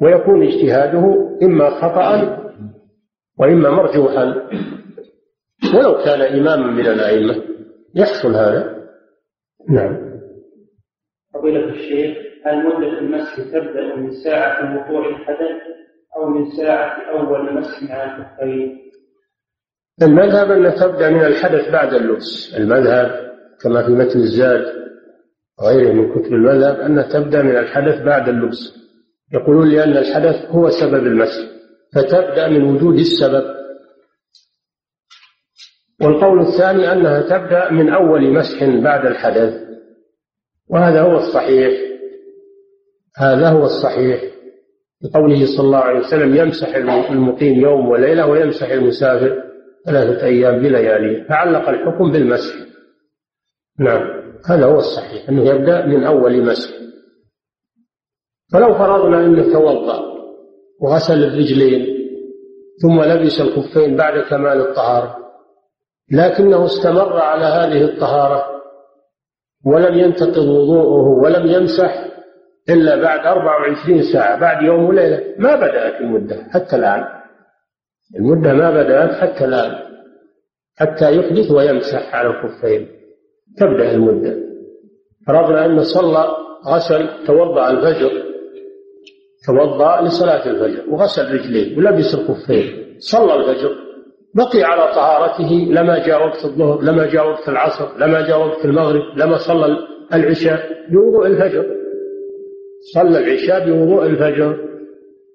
[0.00, 2.38] ويكون اجتهاده إما خطأ
[3.38, 4.24] وإما مرجوحا.
[5.74, 7.53] ولو كان إماما من الأئمة.
[7.94, 8.84] يحصل هذا؟
[9.68, 10.14] نعم.
[11.34, 12.16] فضيلة الشيخ
[12.46, 15.62] هل مدة المسح تبدأ من ساعة وقوع الحدث
[16.16, 18.78] أو من ساعة أول مسح على الكفين؟
[20.02, 22.54] المذهب أنها تبدأ من الحدث بعد اللبس.
[22.56, 23.10] المذهب
[23.62, 24.64] كما في متن الزاد
[25.60, 28.74] وغيره من كتب المذهب أنها تبدأ من الحدث بعد اللبس.
[29.32, 31.50] يقولون لأن الحدث هو سبب المسح
[31.94, 33.44] فتبدأ من وجود السبب.
[36.00, 39.54] والقول الثاني أنها تبدأ من أول مسح بعد الحدث
[40.70, 41.80] وهذا هو الصحيح.
[43.18, 44.22] هذا هو الصحيح.
[45.02, 46.74] لقوله صلى الله عليه وسلم يمسح
[47.10, 49.42] المقيم يوم وليلة ويمسح المسافر
[49.86, 51.24] ثلاثة أيام بليالي.
[51.24, 52.54] فعلق الحكم بالمسح.
[53.78, 56.70] نعم هذا هو الصحيح أنه يبدأ من أول مسح.
[58.52, 60.14] فلو فرضنا أنه توضأ
[60.80, 61.86] وغسل الرجلين
[62.82, 65.23] ثم لبس الخفين بعد كمال الطهارة
[66.12, 68.44] لكنه استمر على هذه الطهارة
[69.66, 72.04] ولم ينتقض وضوءه ولم يمسح
[72.68, 75.34] إلا بعد 24 ساعة بعد يوم وليلة.
[75.38, 77.04] ما بدأت المدة حتى الآن.
[78.16, 79.78] المدة ما بدأت حتى الآن.
[80.76, 82.88] حتى يحدث ويمسح على الخفين
[83.58, 84.36] تبدأ المدة.
[85.26, 86.24] فرضنا أن صلى
[86.66, 88.10] غسل توضأ الفجر
[89.46, 93.76] توضأ لصلاة الفجر وغسل رجليه ولبس الخفين صلى الفجر.
[94.34, 99.18] بقي على طهارته لما جاء وقت الظهر لما جاء وقت العصر لما جاء وقت المغرب
[99.18, 99.78] لما صلى
[100.14, 101.66] العشاء بوضوء الفجر.
[102.94, 104.74] صلى العشاء بوضوء الفجر.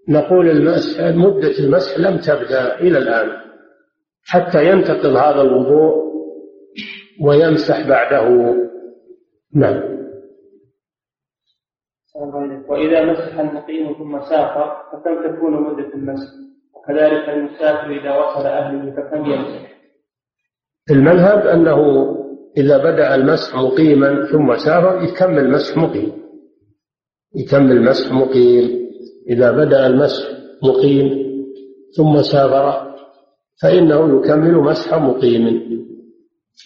[0.10, 3.30] نقول المسح مدة المسح لم تبدأ إلى الآن.
[4.26, 6.10] حتى ينتقض هذا الوضوء
[7.26, 8.56] ويمسح بعده.
[9.56, 10.00] نعم.
[12.70, 16.49] وإذا مسح المقيم ثم سافر فكم تكون مدة المسح؟
[16.80, 19.70] وكذلك المسافر إذا وصل أهله فكم يمسح
[20.92, 22.10] المذهب أنه
[22.58, 26.12] إذا بدأ المسح مقيما ثم سافر يكمل مسح مقيم.
[27.36, 28.90] يكمل مسح مقيم.
[29.30, 30.28] إذا بدأ المسح
[30.64, 31.30] مقيم
[31.98, 32.94] ثم سافر
[33.62, 35.62] فإنه يكمل مسح مقيم.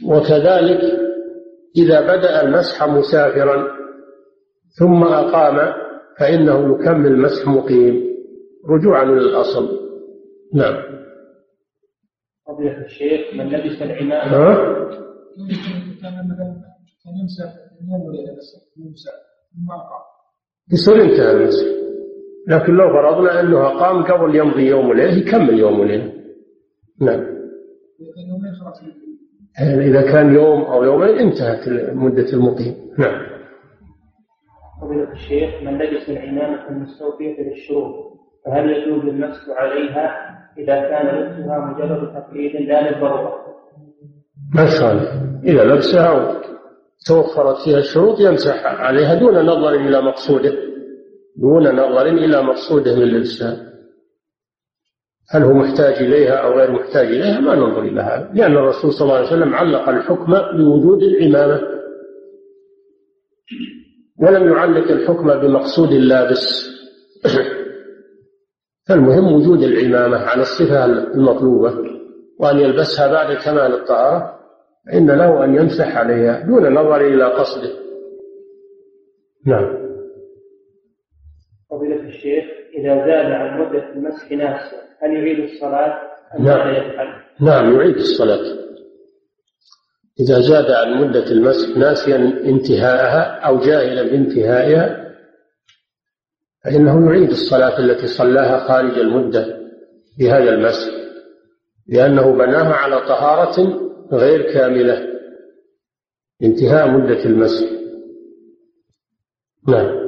[0.07, 0.82] وكذلك
[1.78, 3.68] إذا بدأ المسح مسافرا
[4.80, 5.74] ثم أقام
[6.20, 8.03] فإنه يكمل مسح مقيم.
[8.70, 9.82] رجوعا إلى الأصل.
[10.54, 10.84] نعم.
[12.47, 14.64] فضيلة الشيخ من لبس العمامة
[16.04, 16.74] مثلا
[17.04, 17.54] كان يمسح
[18.78, 19.12] يمسح
[20.72, 21.66] يصير انتهى المسح
[22.47, 26.14] لكن لو فرضنا انه قام قبل يمضي يوم وليلة يكمل يوم وليلة؟
[27.01, 27.34] نعم.
[29.62, 32.76] إذا كان يوم أو يومين انتهت مدة المقيم.
[32.99, 33.26] نعم.
[34.82, 38.14] فضيلة الشيخ من لبس العمامة المستوفية للشروط
[38.45, 43.43] فهل يجوز المسح عليها إذا كان لبسها مجرد تقليد لا للضرورة؟
[44.56, 45.10] ما يخالف
[45.43, 46.41] إذا لبسها
[47.08, 50.54] توفرت فيها الشروط يمسح عليها دون نظر إلى مقصوده.
[51.38, 53.74] دون نظر إلى مقصوده من لبسها.
[55.30, 58.32] هل هو محتاج إليها أو غير محتاج إليها؟ ما ننظر إلى هذا.
[58.34, 61.62] لأن الرسول صلى الله عليه وسلم علق الحكم بوجود العمامة.
[64.22, 66.70] ولم يعلق الحكم بمقصود اللابس.
[68.88, 71.73] فالمهم وجود العمامة على الصفة المطلوبة
[72.39, 74.39] وأن يلبسها بعد كمال الطهارة
[74.88, 77.69] فإن له أن يمسح عليها دون نظر إلى قصده
[79.45, 79.84] نعم
[81.71, 82.43] فضيلة الشيخ
[82.77, 86.01] إذا زاد عن مدة المسح ناسا هل يعيد الصلاة
[86.39, 86.67] أم نعم.
[86.67, 87.07] ماذا يفعل؟
[87.41, 88.63] نعم يعيد الصلاة
[90.19, 92.15] إذا زاد عن مدة المسح ناسيا
[92.45, 95.03] انتهاءها أو جاهلا بانتهائها
[96.64, 99.59] فإنه يعيد الصلاة التي صلاها خارج المدة
[100.20, 100.93] بهذا المسح
[101.88, 103.80] لأنه بناها على طهارة
[104.11, 105.14] غير كاملة.
[106.43, 107.72] انتهاء مدة المسح
[109.68, 110.03] نعم.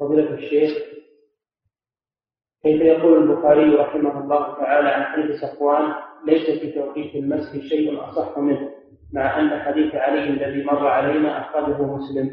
[0.00, 0.78] فضيلة الشيخ
[2.62, 5.92] كيف يقول البخاري رحمه الله تعالى عن حديث صفوان
[6.26, 8.70] ليس في توقيت المسح شيء أصح منه
[9.12, 12.30] مع أن حديث علي الذي مر علينا أخرجه مسلم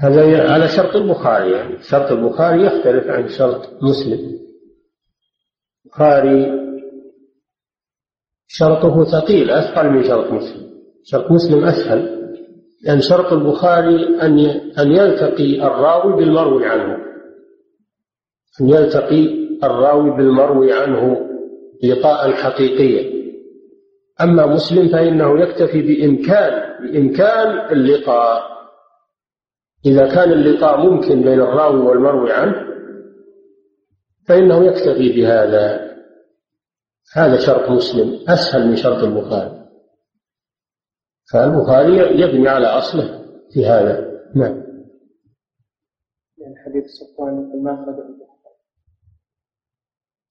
[0.00, 1.50] هذا على شرط البخاري.
[1.50, 4.38] يعني شرط البخاري يختلف عن شرط مسلم.
[5.86, 6.60] البخاري
[8.46, 10.70] شرطه ثقيل أثقل من شرط مسلم.
[11.04, 12.20] شرط مسلم أسهل
[12.84, 14.38] لأن شرط البخاري أن
[14.78, 16.96] أن يلتقي الراوي بالمروي عنه.
[18.60, 21.26] أن يلتقي الراوي بالمروي عنه
[21.84, 23.20] لقاء حقيقيا
[24.20, 28.49] أما مسلم فإنه يكتفي بإمكان بإمكان اللقاء.
[29.86, 32.70] إذا كان اللقاء ممكن بين الراوي والمروي عنه
[34.28, 35.90] فإنه يكتفي بهذا.
[37.14, 39.60] هذا شرط مسلم أسهل من شرط البخاري.
[41.32, 43.24] فالبخاري يبني على أصله
[43.54, 44.20] في هذا.
[44.36, 44.62] نعم.
[46.38, 48.56] يعني حديث صفوان ما أخرجه البخاري.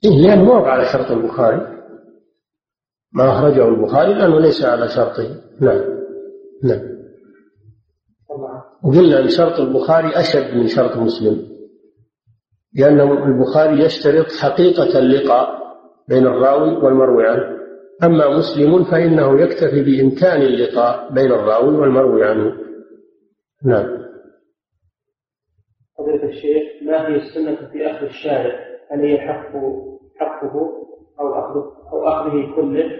[0.05, 1.79] إيه لأنه ما على شرط البخاري.
[3.13, 5.41] ما أخرجه البخاري لأنه ليس على شرطه.
[5.61, 5.99] نعم.
[6.63, 6.88] نعم.
[8.83, 11.49] وقلنا أن شرط البخاري أشد من شرط مسلم
[12.73, 15.59] لأن البخاري يشترط حقيقة اللقاء
[16.09, 17.59] بين الراوي والمروي عنه.
[18.03, 22.53] أما مسلم فإنه يكتفي بإمكان اللقاء بين الراوي والمروي عنه.
[23.65, 23.99] نعم.
[25.97, 28.59] فضيلة الشيخ ما هي السنة في أخذ الشارع؟
[28.91, 29.51] هل هي حق
[30.19, 30.55] حقه
[31.19, 31.55] أو أخذ
[31.93, 32.91] أو أخذه كله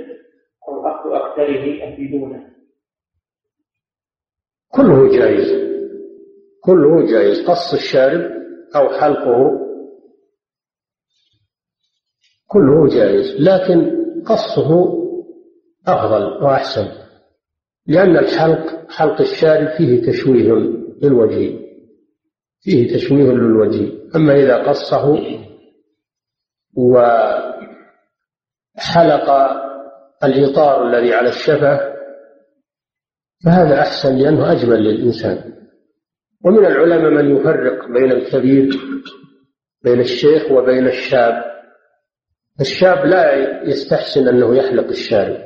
[0.67, 2.49] أو أخذ أكثره أفيدونه
[4.69, 5.68] كله جائز.
[6.70, 7.47] كله جائز.
[7.47, 8.32] قص الشارب
[8.76, 9.59] أو حلقه
[12.47, 14.99] كله جائز لكن قصه
[15.88, 16.88] أفضل وأحسن
[17.88, 20.53] لأن الحلق حلق الشارب فيه تشويه
[21.01, 21.59] للوجه
[22.61, 23.91] فيه تشويه للوجه.
[24.15, 25.17] أما إذا قصه
[26.78, 27.80] وحلق
[30.24, 31.80] الإطار الذي على الشفة
[33.45, 35.59] فهذا أحسن لأنه أجمل للإنسان.
[36.45, 38.69] ومن العلماء من يفرق بين الكبير
[39.83, 41.43] بين الشيخ وبين الشاب.
[42.61, 45.37] الشاب لا يستحسن أنه يحلق الشارب.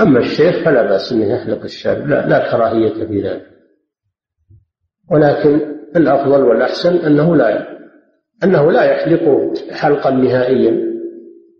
[0.00, 3.46] أما الشيخ فلا بأس أنه يحلق الشارب لا, لا كراهية في ذلك.
[5.10, 5.60] ولكن
[5.96, 7.72] الأفضل والأحسن أنه لا
[8.44, 10.92] أنه لا يحلقه حلقا نهائيا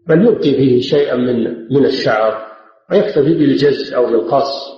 [0.06, 2.46] بل يبقي فيه شيئا من من الشعر
[2.90, 4.71] ويكتفي بالجز أو بالقص.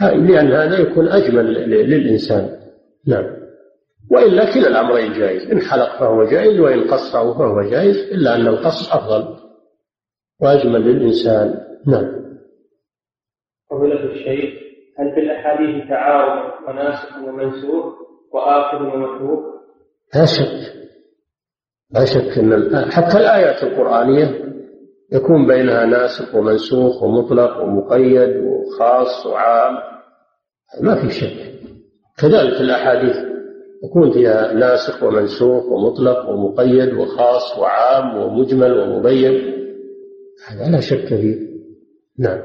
[0.00, 2.58] لأن هذا يكون أجمل للإنسان.
[3.06, 3.42] نعم.
[4.10, 5.50] وإلا كلا الأمرين جائز.
[5.50, 9.36] إن حلق فهو جائز وإن قصه فهو جائز إلا أن القص أفضل
[10.40, 11.54] وأجمل للإنسان.
[11.86, 12.22] نعم.
[13.70, 14.62] فضيلة الشيخ
[14.98, 17.94] هل في الأحاديث تعارض وناسخ ومنسوخ
[18.32, 19.44] وآخر ومتروك؟
[20.14, 20.82] لا شك.
[21.90, 24.51] لا شك أن حتى الآيات القرآنية
[25.12, 29.74] يكون بينها ناسخ ومنسوخ ومطلق ومقيد وخاص وعام.
[30.80, 31.52] ما في شك.
[32.18, 33.16] كذلك الأحاديث
[33.84, 39.52] يكون فيها ناسخ ومنسوخ ومطلق ومقيد وخاص وعام ومجمل ومبين.
[40.48, 41.36] هذا لا شك فيه.
[42.18, 42.40] نعم.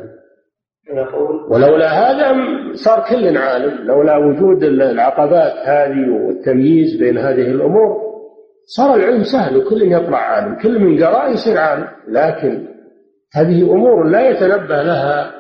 [1.50, 2.36] ولولا هذا
[2.74, 3.88] صار كل عالم.
[3.88, 8.07] لولا وجود العقبات هذه والتمييز بين هذه الأمور
[8.68, 11.88] صار العلم سهل وكل يطلع عالم كل من قرأ يصير عالم.
[12.08, 12.68] لكن
[13.34, 15.34] هذه أمور لا يتنبه لها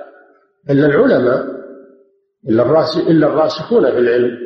[0.70, 1.46] إلا العلماء
[2.50, 4.38] إلا الراس إلا الراسخون في العلم.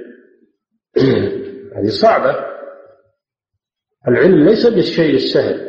[1.76, 2.36] هذه صعبة.
[4.08, 5.68] العلم ليس بالشيء السهل.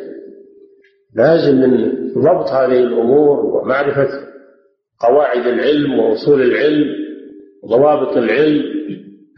[1.15, 4.09] لازم من ضبط هذه الأمور ومعرفة
[5.01, 6.87] قواعد العلم وأصول العلم
[7.63, 8.63] وضوابط العلم.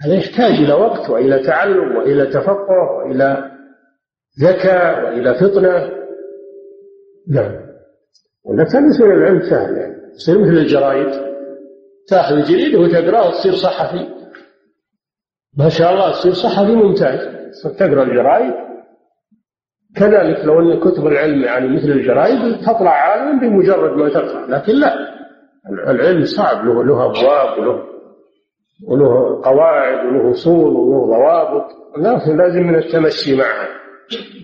[0.05, 3.54] هذا يحتاج إلى وقت وإلى تعلم وإلى تفقه وإلى
[4.41, 5.91] ذكاء وإلى فطنة.
[7.29, 7.65] نعم.
[8.45, 9.95] ولا كان يصير العلم سهل يعني.
[10.15, 11.35] يصير مثل الجرايد
[12.09, 14.09] تأخذ الجريدة وتقرأه وتصير صحفي.
[15.59, 17.21] ما شاء الله تصير صحفي ممتاز.
[17.79, 18.55] تقرأ الجرايد
[19.97, 24.47] كذلك لو أن كتب العلم يعني مثل الجرايد تطلع عالم بمجرد ما تقرأ.
[24.47, 24.95] لكن لا.
[25.89, 26.65] العلم صعب.
[26.65, 27.83] له له أبواب وله
[28.89, 31.67] وله قواعد وله أصول وله ضوابط.
[31.99, 33.84] لكن لازم من التمشي معها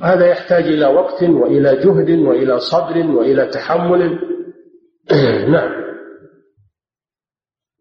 [0.02, 4.18] هذا يحتاج إلى وقت وإلى جهد وإلى صبر وإلى تحمل.
[5.54, 5.80] نعم.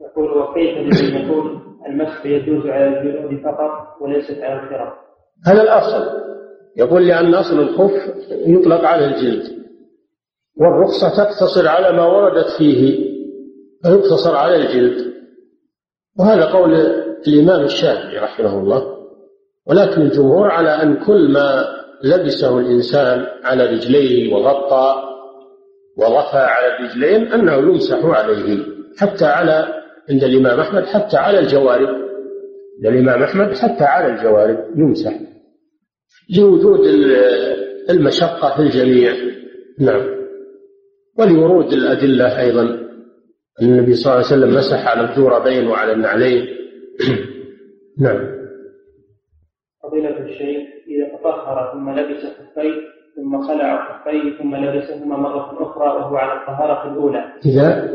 [0.01, 1.59] يقول وكيف لمن يقول
[1.89, 4.93] المسح يجوز على الجلود فقط وليست على الفرق؟
[5.47, 6.29] هذا الأصل.
[6.77, 7.91] يقول لأن أصل الخف
[8.29, 9.59] يطلق على الجلد
[10.57, 13.09] والرخصة تقتصر على ما وردت فيه
[13.83, 15.13] فيقتصر على الجلد.
[16.19, 16.73] وهذا قول
[17.27, 18.98] الإمام الشافعي رحمه الله.
[19.69, 21.65] ولكن الجمهور على أن كل ما
[22.03, 25.03] لبسه الإنسان على رجليه وغطى
[25.97, 28.57] وضفى على الرجلين أنه يمسح عليه
[28.97, 29.67] حتى على
[30.09, 31.89] عند الإمام أحمد حتى على الجوارب.
[32.77, 35.19] عند الإمام أحمد حتى على الجوارب يمسح
[36.37, 36.79] لوجود
[37.89, 39.13] المشقة في الجميع.
[39.79, 40.19] نعم.
[41.17, 42.79] ولورود الأدلة أيضا
[43.61, 46.47] النبي صلى الله عليه وسلم مسح على الجوربين وعلى النعلين.
[48.05, 48.38] نعم.
[49.99, 52.73] فضيلة الشيخ إذا تطهر ثم لبس خفيه
[53.15, 57.25] ثم خلع خفيه ثم لبسهما مرة أخرى وهو على الطهارة الأولى.
[57.45, 57.89] إذا؟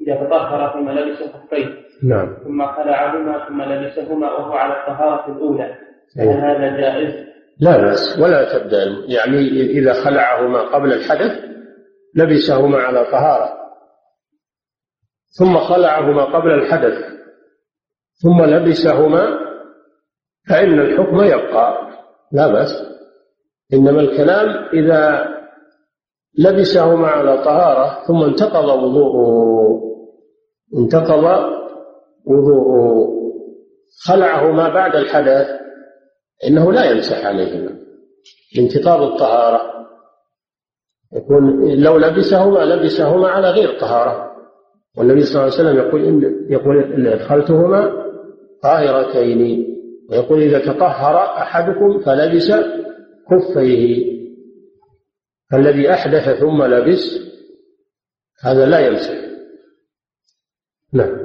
[0.00, 1.66] إذا تطهر ثم لبس خفيه.
[2.04, 2.36] نعم.
[2.44, 5.74] ثم خلعهما ثم لبسهما وهو على الطهارة الأولى.
[6.18, 7.14] هل هذا جائز؟
[7.60, 8.84] لا بأس ولا تبدأ.
[9.08, 11.44] يعني إذا خلعهما قبل الحدث
[12.16, 13.52] لبسهما على طهارة
[15.38, 17.12] ثم خلعهما قبل الحدث.
[18.22, 19.51] ثم لبسهما
[20.48, 21.88] فإن الحكم يبقى.
[22.32, 22.70] لا بأس.
[23.74, 25.28] إنما الكلام إذا
[26.38, 29.82] لبسهما على طهارة ثم انتقض وضوءه
[30.78, 31.24] انتقض
[32.26, 33.08] وضوءه
[34.06, 35.46] خلعهما بعد الحدث
[36.48, 37.78] إنه لا يمسح عليهما.
[38.56, 39.60] لانتقاض الطهارة.
[41.16, 44.32] يكون لو لبسهما لبسهما على غير طهارة.
[44.98, 47.92] والنبي صلى الله عليه وسلم يقول إن يقول إن أدخلتهما
[48.62, 49.71] طاهرتين.
[50.12, 52.52] ويقول إذا تطهر أحدكم فلبس
[53.30, 54.12] كفيه
[55.50, 57.32] فالذي أحدث ثم لبس
[58.44, 59.14] هذا لا يمسح
[60.92, 61.22] نعم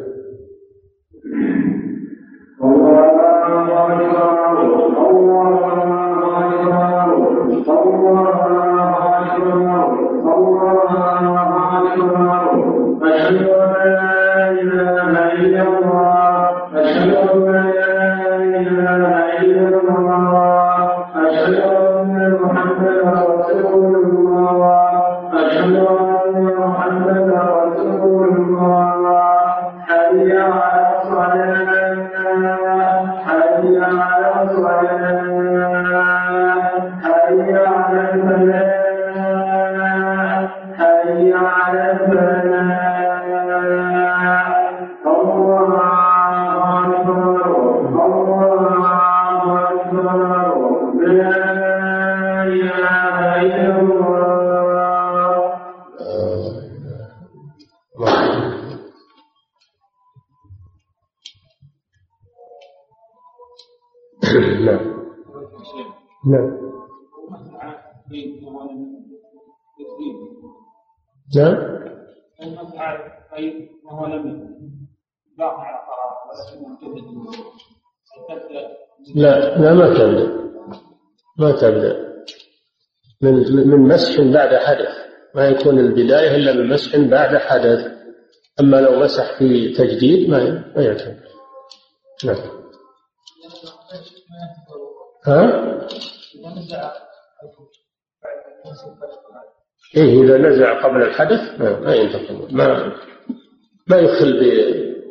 [79.16, 80.28] لا لا ما تبدأ.
[81.40, 82.08] ما تبدأ.
[83.22, 83.34] من
[83.68, 84.96] من مسح بعد حدث.
[85.36, 87.98] ما يكون البداية إلا من مسح بعد حدث.
[88.60, 91.28] أما لو مسح في تجديد ما ما يعتبر.
[92.26, 92.38] نعم
[95.28, 95.78] ها؟
[99.98, 102.94] إيه إذا نزع قبل الحدث ما ينتقل ما
[103.88, 104.40] ما يخل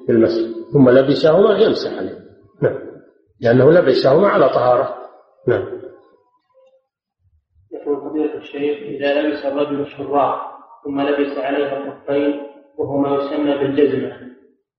[0.08, 0.56] بالمسح.
[0.72, 2.18] ثم لبسهما يمسح عليه.
[2.62, 2.78] نعم.
[3.40, 4.96] لأنه لبسهما على طهارة.
[5.48, 5.76] نعم.
[7.72, 12.40] يقول فضيلة الشيخ إذا لبس الرجل الشراع ثم لبس عليها الخفين
[12.78, 14.16] وهو ما يسمى بالجزمة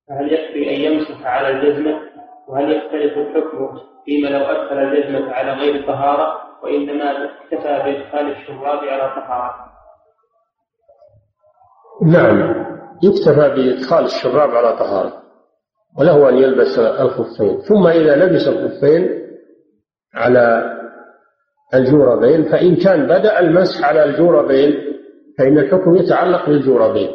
[0.10, 2.02] فهل يكفي أن يمسح على الجزمة؟
[2.48, 9.16] وهل يختلف الحكم فيما لو أدخل الجزمة على غير طهارة؟ وإنما اكتفى بإدخال الشراب على
[9.16, 9.66] طهارة.
[12.06, 12.68] نعم.
[13.04, 15.24] يكتفى بإدخال الشراب على طهارة
[16.00, 17.58] وله أن يلبس الخفين.
[17.62, 19.10] ثم إذا لبس الخفين
[20.14, 20.74] على
[21.74, 24.74] الجوربين فإن كان بدأ المسح على الجوربين
[25.38, 27.10] فإن الحكم يتعلق بالجوربين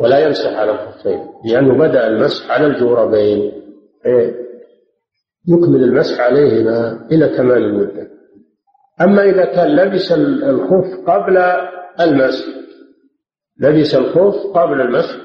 [0.00, 3.52] ولا يمسح على الخفين لأنه بدأ المسح على الجوربين.
[4.06, 4.34] إيه،
[5.48, 8.08] يكمل المسح عليهما إلى كمال المدة
[9.00, 11.38] أما إذا كان لبس الخف قبل
[12.00, 12.61] المسح
[13.60, 15.16] لبس الخف قبل المسح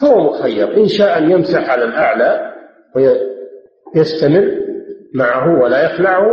[0.00, 0.76] فهو مخير.
[0.76, 2.52] إن شاء أن يمسح على الأعلى
[2.96, 4.50] ويستمر
[5.14, 6.26] معه ولا يخلعه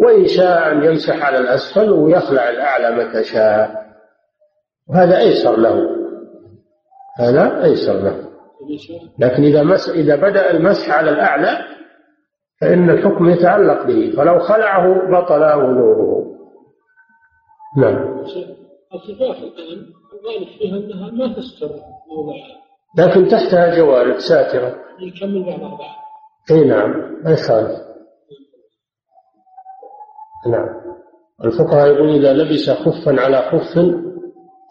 [0.00, 3.86] وإن شاء أن يمسح على الأسفل ويخلع الأعلى متى شاء.
[4.88, 5.96] وهذا أيسر له.
[7.18, 8.26] هذا أيسر له.
[9.18, 11.58] لكن إذا مس إذا بدأ المسح على الأعلى
[12.60, 14.14] فإن الحكم يتعلق به.
[14.16, 16.36] فلو خلعه بطل وضوءه
[17.76, 18.24] نعم.
[18.94, 21.70] الخفاف الآن الغالب فيها أنها ما تستر
[22.08, 22.56] موضعها.
[22.98, 24.74] لكن تحتها جوارب ساترة.
[25.00, 25.80] يكمل بعض بعض
[26.50, 27.86] أي نعم ما يخالف.
[30.46, 30.68] نعم.
[31.44, 33.78] الفقهاء يقول إذا لبس خفا على خف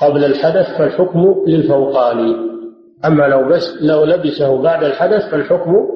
[0.01, 2.35] قبل الحدث فالحكم للفوقاني
[3.05, 5.87] أما لو بس لو لبسه بعد الحدث فالحكم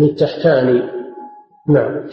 [0.00, 0.82] للتحتاني
[1.68, 2.08] نعم.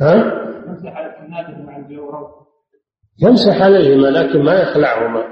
[0.00, 0.14] ها؟
[0.66, 2.44] يمسح على الكنادر مع الجورب
[3.22, 5.24] يمسح عليهما لكن ما يخلعهما.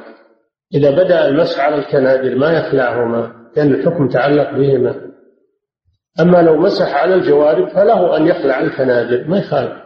[0.75, 4.95] إذا بدأ المسح على الكنادر ما يخلعهما لأن الحكم تعلق بهما.
[6.21, 9.83] أما لو مسح على الجوارب فله أن يخلع الكنادر ما يخالف.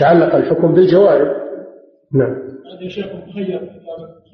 [0.00, 1.42] تعلق الحكم بالجوارب.
[2.14, 2.52] نعم.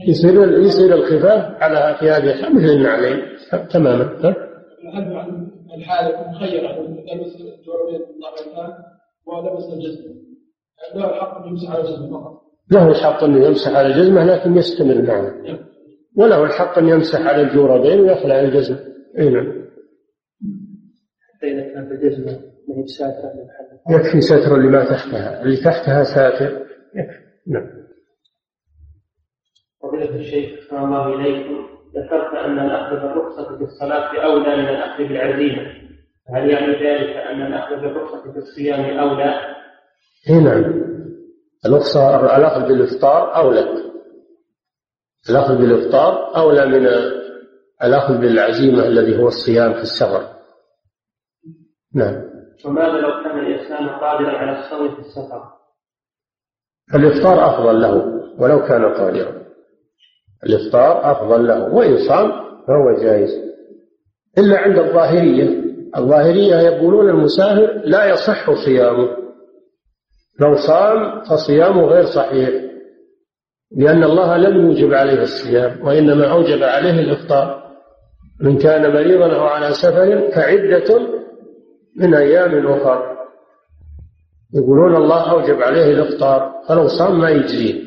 [0.09, 3.23] يصير يصير الخفاف على في هذه الحال مثل النعلين
[3.71, 4.35] تماما.
[4.95, 8.01] عن الحالة مخير لبس الجواربين
[9.29, 10.15] ولبس الجزمة.
[10.95, 12.43] له الحق أن يمسح على الجزمة فقط.
[12.73, 15.35] له الحق أن يمسح على الجزمة لكن يستمر معه.
[16.17, 18.79] وله الحق أن يمسح على الجوربين ويخلع الجزمة.
[19.19, 19.69] أي نعم.
[21.43, 22.33] فإذا كانت الجزمة
[22.69, 23.33] ما هي بساترة
[23.91, 25.43] يكفي ستر اللي ما تحتها.
[25.43, 26.67] اللي تحتها ساتر.
[26.95, 27.21] يكفي.
[27.47, 27.67] نعم.
[29.83, 35.88] فضيلة الشيخ صلى الله إليكم ذكرت أن الأخذ بالرخصة في الصلاة أولى من الأخذ بالعزيمة.
[36.35, 39.41] هل يعني ذلك أن الأخذ بالرخصة في الصيام أولى؟
[40.31, 40.89] اي نعم
[41.67, 43.89] الرخصة الأخذ بالإفطار أولى
[45.31, 46.87] الأخذ بالإفطار أولى من
[47.85, 50.29] الأخذ بالعزيمة الذي هو الصيام في السفر؟
[51.95, 52.29] نعم.
[52.65, 55.43] وماذا لو كان الإنسان قادرا على الصوم في السفر؟
[56.95, 57.95] الإفطار أفضل له
[58.39, 59.43] ولو كان قادرا.
[60.45, 62.31] الإفطار أفضل له وإن صام
[62.67, 63.31] فهو جائز.
[64.39, 65.68] إلا عند الظاهرية.
[65.97, 69.09] الظاهرية يقولون المسافر لا يصح صيامه.
[70.41, 72.51] لو صام فصيامه غير صحيح
[73.77, 77.69] لأن الله لم يوجب عليه الصيام وإنما أوجب عليه الإفطار.
[78.41, 81.01] من كان مريضا أو على سفر فعدة
[81.97, 83.17] من أيام أخر
[84.55, 87.83] يقولون الله أوجب عليه الإفطار فلو صام ما يجزيه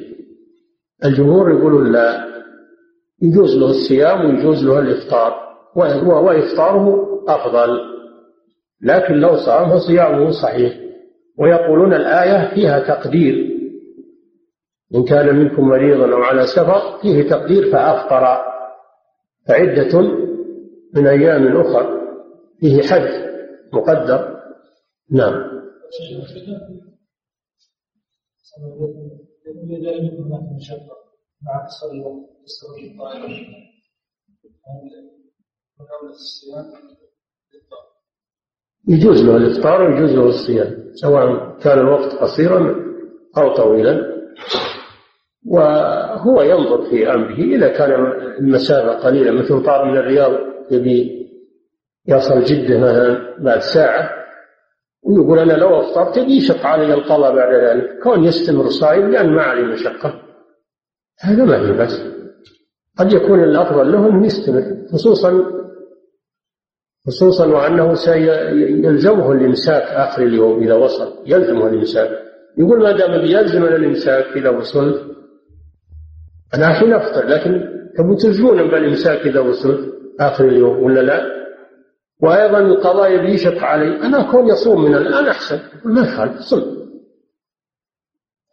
[1.06, 2.26] الجمهور يقولون لا
[3.22, 5.51] يجوز له الصيام ويجوز له الإفطار.
[5.76, 7.80] وإفطاره أفضل.
[8.82, 10.74] لكن لو صام فصيامه صحيح.
[11.40, 13.52] ويقولون الآية فيها تقدير.
[14.96, 18.42] إن كان منكم مريضا أو على سفر فيه تقدير فأفطر.
[19.48, 20.02] فعدة
[20.96, 22.02] من أيام أخر
[22.60, 23.32] فيه حد
[23.74, 24.42] مقدر.
[25.12, 25.52] نعم.
[33.02, 33.22] مع
[38.88, 42.76] يجوز له الإفطار ويجوز له الصيام سواء كان الوقت قصيرا
[43.38, 44.12] أو طويلا.
[45.48, 47.92] وهو ينظر في أمره إذا كان
[48.40, 50.32] المسافة قليلة مثل طار من الرياض
[50.72, 51.28] يبي
[52.08, 54.10] يصل جدة مثلا بعد ساعة
[55.04, 58.00] ويقول أنا لو أفطرت يشق علي القضاء بعد ذلك.
[58.04, 60.22] كون يستمر صائم لأن ما عليه مشقة.
[61.20, 62.02] هذا ما في بس
[63.00, 65.61] قد يكون الأفضل له أنه يستمر خصوصا
[67.08, 72.10] خصوصا وأنه سيلزمه الإمساك آخر اليوم إذا وصل يلزمه الإمساك.
[72.58, 75.12] يقول ما دام بيلزمنا الإمساك إذا وصلت
[76.54, 81.42] أنا الحين أفطر لكن تبون تلزمون بالإمساك إذا وصلت آخر اليوم ولا لا؟
[82.22, 85.60] وأيضا القضاء يبي يشق علي أنا أكون يصوم من الآن أحسن.
[85.86, 86.82] ما يخالف صم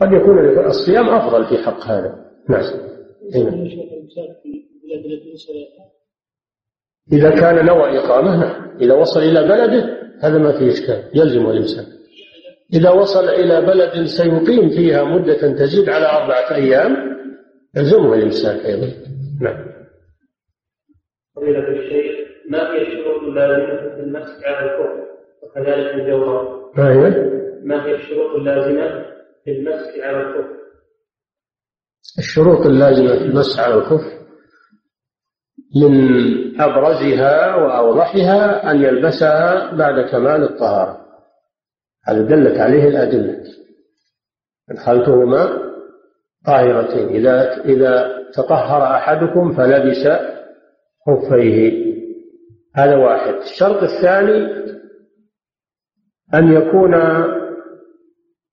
[0.01, 2.25] قد يكون الصيام أفضل في حق هذا.
[2.49, 2.63] نعم.
[7.13, 11.85] إذا كان نوى إقامة نعم إذا وصل إلى بلده هذا ما فيه إشكال يلزم الإنسان
[12.75, 17.19] إذا وصل إلى بلد سيقيم فيها مدة تزيد على أربعة أيام
[17.77, 18.87] يلزمه الإمساك أيضا
[19.41, 19.69] نعم
[21.37, 25.09] فضيلة الشيخ ما هي الشروط اللازمة في المسح على الكفر
[25.43, 27.11] وكذلك الجوهر؟ ما هي؟
[27.65, 29.05] ما هي الشروط اللازمة
[29.45, 30.59] في المسح على الكفر؟
[32.19, 34.18] الشروط اللازمة في المسح على الكفر
[35.77, 41.01] من أبرزها وأوضحها أن يلبسها بعد كمال الطهارة.
[42.07, 43.45] هذا دلت عليه الأدلة.
[44.71, 45.59] أدخلتهما
[46.47, 47.09] طاهرتين.
[47.09, 50.09] إذا إذا تطهر أحدكم فلبس
[51.07, 51.89] خفيه.
[52.77, 53.35] هذا واحد.
[53.35, 54.59] الشرط الثاني
[56.35, 56.95] أن يكون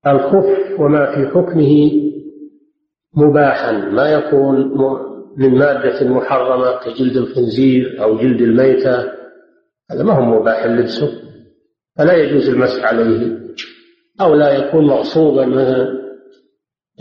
[0.08, 1.92] الخف وما في حكمه
[3.18, 3.72] مباحا.
[3.72, 4.76] ما يكون
[5.38, 8.98] من مادة محرمة كجلد الخنزير أو جلد الميتة
[9.92, 11.26] هذا ما هو مباح لبسه
[11.98, 13.46] فلا يجوز المسح عليه.
[14.22, 16.06] أو لا يكون مغصوبا مثلا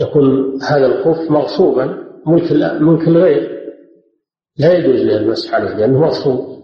[0.01, 1.85] يكون هذا الخف مغصوبا
[2.27, 3.55] ملك ملك الغير.
[4.59, 6.63] لا يجوز له المسح عليه لأنه مغصوب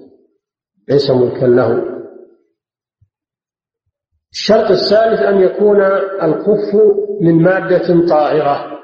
[0.90, 1.92] ليس ملكا له.
[4.32, 5.82] الشرط الثالث أن يكون
[6.24, 6.76] الخف
[7.22, 8.80] من مادة طاهرة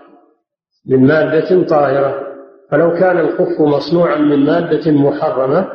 [0.85, 2.26] من مادة طاهرة.
[2.71, 5.67] فلو كان الخف مصنوعا من مادة محرمة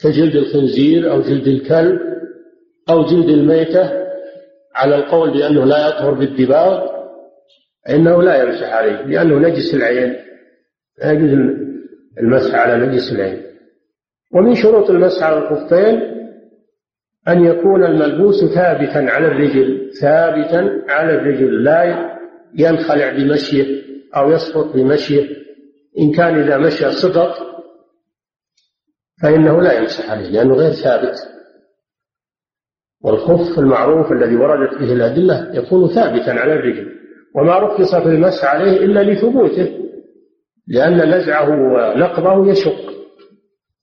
[0.00, 2.00] كجلد الخنزير أو جلد الكلب
[2.90, 3.90] أو جلد الميتة
[4.74, 6.86] على القول بأنه لا يطهر بالدباغ
[7.86, 10.16] فإنه لا يمسح عليه لأنه نجس العين
[10.98, 11.30] لا يجوز
[12.20, 13.42] المسح على نجس العين.
[14.34, 16.00] ومن شروط المسح على الخفين
[17.28, 22.10] أن يكون الملبوس ثابتا على الرجل ثابتا على الرجل لا
[22.58, 23.82] ينخلع بمشيه
[24.16, 25.43] أو يسقط بمشيه.
[25.98, 27.34] إن كان إذا مشى سقط
[29.22, 31.14] فإنه لا يمسح عليه لأنه غير ثابت.
[33.04, 36.94] والخف المعروف الذي وردت به الأدلة يكون ثابتا على الرجل
[37.34, 39.80] وما رخص في المسح عليه إلا لثبوته
[40.66, 42.94] لأن نزعه ونقضه يشق.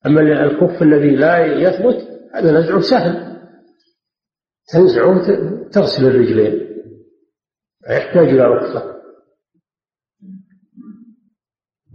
[0.06, 3.38] أما الكف الذي لا يثبت هذا نزعه سهل
[4.74, 5.22] تنزعه
[5.72, 6.68] تغسل الرجلين
[7.90, 9.01] يحتاج إلى رخصة.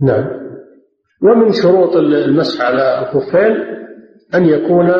[0.03, 0.47] نعم.
[1.23, 3.57] ومن شروط المسح على الخفين
[4.35, 4.91] أن يكون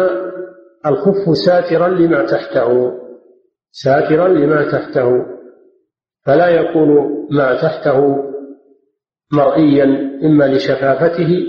[0.87, 2.93] الخف ساترا لما تحته
[3.71, 5.27] ساترا لما تحته
[6.27, 6.89] فلا يكون
[7.31, 8.17] ما تحته
[9.33, 9.85] مرئيا
[10.25, 11.47] إما لشفافته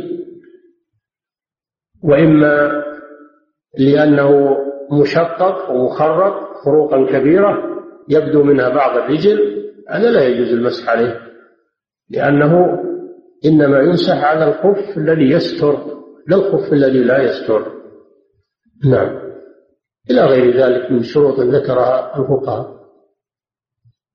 [2.03, 2.83] وإما
[3.79, 4.57] لأنه
[4.91, 7.63] مشقق ومخرق خروقا كبيرة
[8.09, 11.19] يبدو منها بعض الرجل هذا لا يجوز المسح عليه
[12.09, 12.83] لأنه
[13.45, 15.97] إنما يمسح على الخف الذي يستر
[16.27, 17.71] لا الخف الذي لا يستر.
[18.85, 19.27] نعم.
[20.11, 22.77] إلى غير ذلك من شروط ذكرها الفقهاء.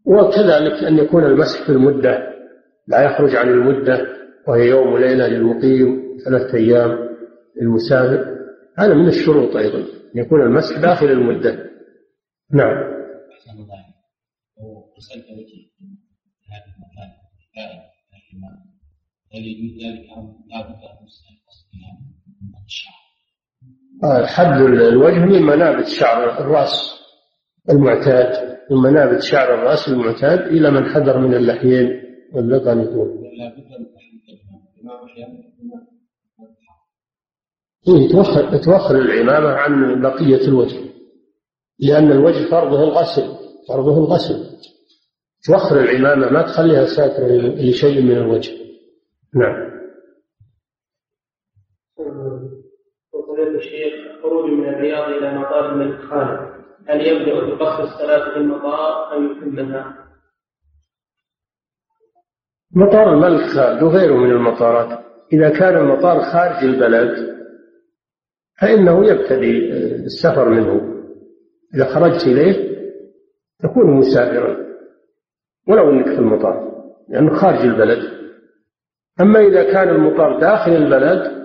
[0.07, 2.19] وكذلك أن يكون المسح في المدة
[2.89, 4.07] لا يخرج عن المدة
[4.49, 6.99] وهي يوم وليلة للمقيم ثلاثة أيام
[7.61, 8.39] للمسافر.
[8.79, 11.71] هذا من الشروط أيضا أن يكون المسح داخل المدة.
[12.51, 12.93] نعم.
[18.35, 18.72] الله
[24.05, 27.01] آه، حد الوجه من منابت شعر الرأس
[27.71, 32.03] المعتاد من منابت شعر الرأس المعتاد إلى من حذر من اللحيين
[32.33, 33.23] واللقن يقول
[37.89, 40.81] إيه توخر, توخر العمامة عن بقية الوجه
[41.79, 44.47] لأن الوجه فرضه الغسل فرضه الغسل.
[45.45, 47.27] توخر العمامة ما تخليها ساترة
[47.57, 48.62] لشيء من الوجه.
[49.35, 49.73] نعم.
[53.13, 56.53] وفضيلة الشيخ الخروج من الرياض إلى مطار الملك خالد
[56.89, 59.99] هل يبدأ بقصر الصلاة في المطار أم يتمها؟
[62.75, 65.05] مطار الملك خالد وغيره من المطارات.
[65.33, 67.33] إذا كان المطار خارج البلد
[68.61, 69.73] فإنه يبتدي
[70.05, 71.03] السفر منه.
[71.75, 72.73] إذا خرجت إليه
[73.63, 74.57] تكون مسافرا
[75.69, 76.73] ولو أنك في المطار
[77.09, 78.22] لأنه خارج البلد.
[79.21, 81.43] أما إذا كان المطار داخل البلد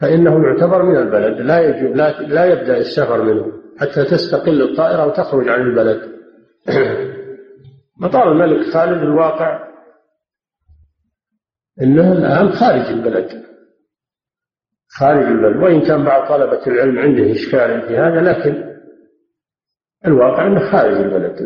[0.00, 5.48] فإنه يعتبر من البلد لا يجب لا, لا يبدأ السفر منه حتى تستقل الطائرة وتخرج
[5.48, 6.18] عن البلد.
[8.02, 9.68] مطار الملك خالد الواقع
[11.82, 13.42] إنه الآن خارج البلد.
[14.88, 15.56] خارج البلد.
[15.56, 18.67] وإن كان بعض طلبة العلم عنده إشكال في هذا لكن
[20.06, 21.36] الواقع إنه خارج البلد.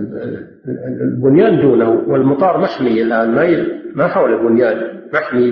[1.00, 3.30] البنيان دونه والمطار محمي الآن.
[3.30, 5.50] ما ما حول البنيان محمي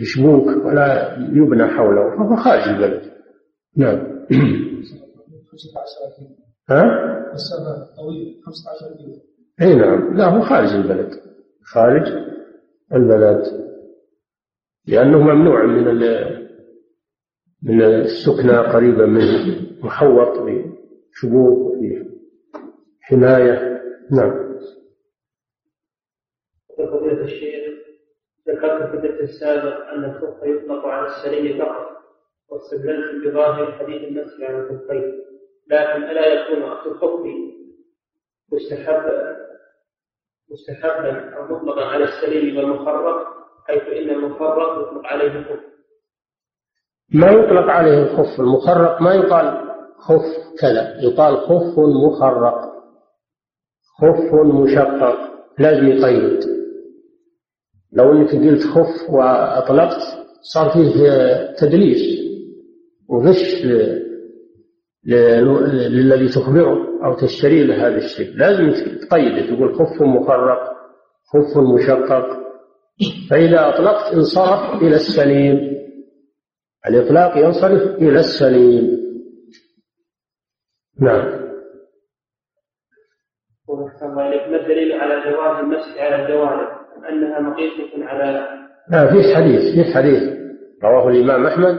[0.00, 2.16] بشبوك ولا يبنى حوله.
[2.16, 3.02] فهو خارج البلد.
[3.76, 3.98] نعم.
[6.70, 6.84] ها؟
[7.32, 8.40] مسافة طويلة.
[8.46, 9.14] 15 كيلو
[9.62, 10.16] إي نعم.
[10.16, 11.10] لا هو خارج البلد.
[11.64, 12.06] خارج
[12.94, 13.42] البلد.
[14.86, 15.84] لأنه ممنوع من
[17.62, 19.56] من السكنى قريبا منه.
[19.82, 20.38] محوط
[21.12, 21.70] بشبوك
[23.00, 23.80] حماية.
[24.10, 24.50] نعم.
[26.78, 27.78] فضيلة الشيخ
[28.48, 31.88] ذكرت في الدرس السابق أن الخف يطلق على السري فقط
[32.48, 35.20] واستدللت بظاهر حديث النص على الخفين.
[35.66, 37.20] لكن ألا يكون أخذ الخف
[38.52, 39.02] مستحب
[40.50, 43.26] مستحبا أو مطلقا على السليم والمخرق
[43.66, 45.60] حيث إن المخرق يطلق عليه الخف.
[47.14, 49.69] ما يطلق عليه الخف؟ المخرق ما يقال
[50.00, 50.24] خف
[50.60, 51.00] كذا.
[51.00, 52.70] يقال خف مخرق
[54.00, 55.16] خف مشقق
[55.58, 56.40] لازم يقيد.
[57.92, 60.00] لو انك قلت خف واطلقت
[60.54, 62.20] صار فيه تدليس
[63.08, 63.64] وغش
[65.04, 68.36] للذي تخبره أو تشتري له هذا الشيء.
[68.36, 68.70] لازم
[69.00, 70.60] تقيده تقول خف مخرق
[71.32, 72.40] خف مشقق.
[73.30, 75.80] فإذا أطلقت انصرف إلى السليم.
[76.88, 78.99] الإطلاق ينصرف إلى السليم.
[81.00, 81.40] نعم.
[84.02, 86.68] ما الدليل على جواز المسح على الجوانب؟
[87.08, 88.48] أنها مقيسة على
[88.90, 90.22] لا في حديث في حديث.
[90.84, 91.78] رواه الإمام أحمد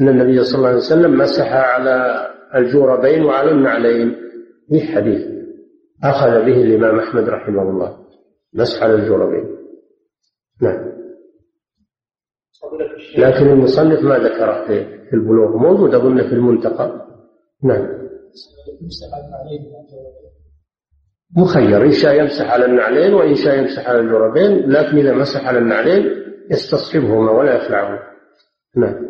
[0.00, 4.16] أن النبي صلى الله عليه وسلم مسح على الجوربين وعلى النعلين.
[4.68, 5.26] في حديث
[6.04, 7.98] أخذ به الإمام أحمد رحمه الله.
[8.54, 9.56] مسح على الجوربين.
[10.62, 10.92] نعم.
[13.18, 14.66] لكن المصنف ما ذكره
[15.10, 15.56] في البلوغ.
[15.56, 17.06] موجود أظن في المنتقى.
[17.64, 18.07] نعم.
[21.36, 25.58] مخير إن شاء يمسح على النعلين وإن شاء يمسح على الجوربين لكن إذا مسح على
[25.58, 26.04] النعلين
[26.50, 28.02] يستصحبهما ولا يخلعهما.
[28.76, 29.08] نعم.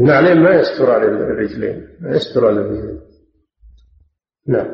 [0.00, 3.00] النعلين ما يستر على الرجلين ما يستر على الرجلين.
[4.46, 4.68] نعم.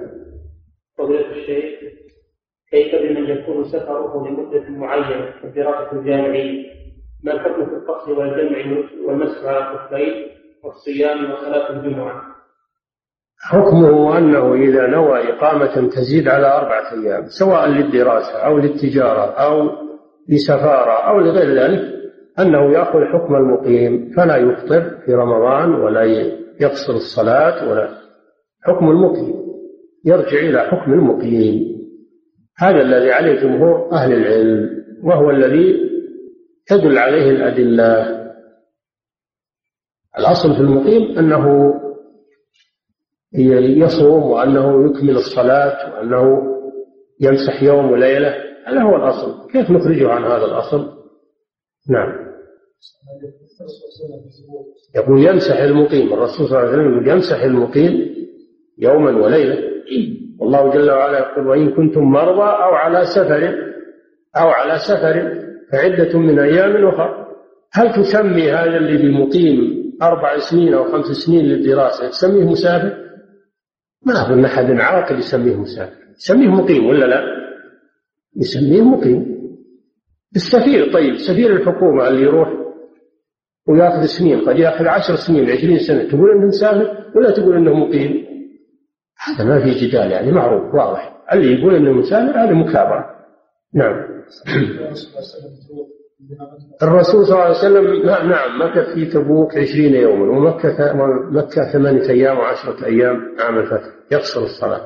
[0.99, 1.65] فضيلة الشيخ
[2.71, 6.75] كيف بمن يكون سفره لمدة معينة كالدراسة الجامعية
[7.25, 10.35] ما الحكم في القصر والجمع والمسح على الخفين
[10.65, 12.23] والصيام وصلاة الجمعة.
[13.41, 19.70] حكمه أنه إذا نوى إقامة تزيد على أربعة أيام سواء للدراسة أو للتجارة أو
[20.28, 21.95] لسفارة أو لغير ذلك
[22.39, 26.03] أنه يأخذ حكم المقيم فلا يفطر في رمضان ولا
[26.61, 27.89] يقصر الصلاة ولا
[28.62, 29.35] حكم المقيم.
[30.05, 31.74] يرجع إلى حكم المقيم.
[32.59, 34.70] هذا الذي عليه جمهور أهل العلم
[35.03, 35.91] وهو الذي
[36.66, 38.24] تدل عليه الأدلة.
[40.19, 41.74] الأصل في المقيم أنه
[43.85, 46.43] يصوم وأنه يكمل الصلاة وأنه
[47.20, 48.35] يمسح يوم وليلة.
[48.66, 49.51] هذا هو الأصل.
[49.51, 50.89] كيف نخرجه عن هذا الأصل؟
[51.91, 52.24] نعم.
[54.97, 56.12] يقول يمسح المقيم.
[56.12, 58.15] الرسول صلى الله عليه وسلم يمسح المقيم
[58.78, 59.59] يوما وليلة.
[60.41, 63.55] والله جل وعلا يقول وإن كنتم مرضى أو على سفر
[64.36, 67.27] أو على سفر فعدة من أيام أخرى.
[67.73, 73.05] هل تسمي هذا اللي بالمقيم أربع سنين أو خمس سنين للدراسة تسميه مسافر؟
[74.06, 75.97] ما أظن أحد عاقل يسميه مسافر.
[76.16, 77.22] يسميه مقيم ولا لا؟
[78.36, 79.35] يسميه مقيم.
[80.36, 82.48] السفير طيب سفير الحكومة اللي يروح
[83.68, 88.24] ويأخذ سنين قد يأخذ عشر سنين عشرين سنة تقول إنه مسافر ولا تقول إنه مقيم؟
[89.26, 91.24] هذا ما في جدال يعني معروف واضح.
[91.32, 93.05] اللي يقول إنه مسافر هذا مكابرة.
[93.74, 93.94] نعم.
[96.83, 100.93] الرسول صلى الله عليه وسلم نعم مكث في تبوك عشرين يوما ومكة
[101.31, 104.81] مكة ثمانية أيام وعشرة أيام عام الفتح يقصر الصلاة.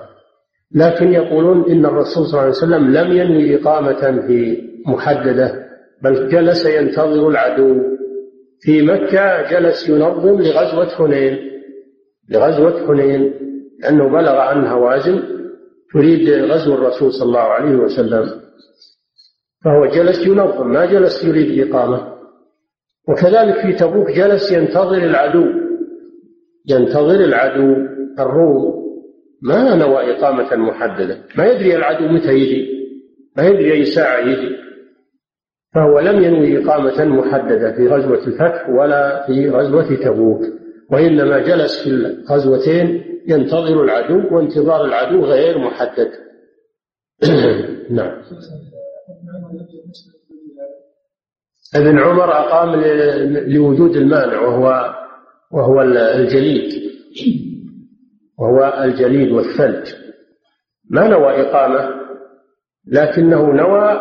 [0.74, 5.68] لكن يقولون إن الرسول صلى الله عليه وسلم لم ينوي إقامة في محددة
[6.02, 7.76] بل جلس ينتظر العدو.
[8.60, 11.38] في مكة جلس ينظم لغزوة حنين
[12.30, 13.32] لغزوة حنين
[13.82, 15.22] لأنه بلغ عن هوازن
[15.92, 18.30] تريد غزو الرسول صلى الله عليه وسلم.
[19.64, 22.18] فهو جلس ينظم ما جلس يريد إقامة.
[23.08, 25.46] وكذلك في تبوك جلس ينتظر العدو.
[26.68, 27.76] ينتظر العدو
[28.18, 28.78] الروم.
[29.42, 31.18] ما نوى إقامة محددة.
[31.36, 32.68] ما يدري العدو متى يجي.
[33.36, 34.56] ما يدري أي ساعة يجي.
[35.74, 40.40] فهو لم ينوي إقامة محددة في غزوة الفتح ولا في غزوة تبوك.
[40.90, 46.10] وإنما جلس في الغزوتين ينتظر العدو وانتظار العدو غير محدد.
[47.90, 48.22] نعم.
[51.76, 52.74] ابن عمر أقام
[53.46, 54.94] لوجود المانع وهو
[55.52, 56.82] وهو الجليد.
[58.38, 59.94] وهو الجليد والثلج.
[60.90, 61.90] ما نوى إقامة؟
[62.86, 63.92] لكنه نوى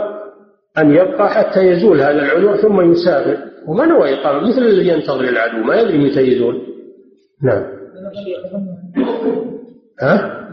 [0.77, 3.37] أن يبقى حتى يزول هذا العدو ثم يسافر.
[3.67, 5.63] وما نوى إقامة؟ مثل الذي ينتظر العدو.
[5.63, 6.61] ما يدري متى يزول.
[7.43, 7.63] نعم.
[10.01, 10.47] ها؟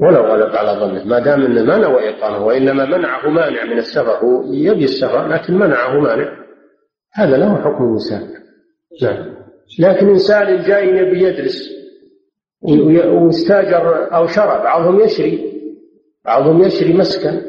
[0.00, 1.04] ولو غلب على ظنه.
[1.04, 5.54] ما دام إنه ما نوى اقامه وإنما منعه مانع من السفر هو يبي السفر لكن
[5.54, 6.46] منعه مانع.
[7.14, 8.36] هذا له حكم المسافر
[9.02, 9.36] نعم.
[9.78, 11.76] لكن إنسان جاي يبي يدرس
[12.62, 15.52] واستاجر أو شرى بعضهم يشري.
[16.24, 17.42] بعضهم يشري مسكن.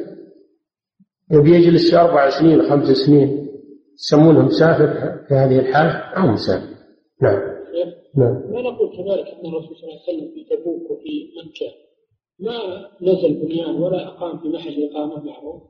[1.32, 3.48] يبي يجلس أربع سنين خمس سنين.
[3.96, 4.88] يسمونه مسافر
[5.28, 5.92] في هذه الحالة.
[5.92, 6.68] أو مسافر.
[7.22, 7.47] نعم.
[8.18, 8.54] نعم.
[8.54, 11.70] لا نقول كذلك أن الرسول صلى الله عليه وسلم في تبوك وفي مكة
[12.40, 12.58] ما
[13.02, 15.64] نزل بنيان ولا أقام في محل إقامة معروف.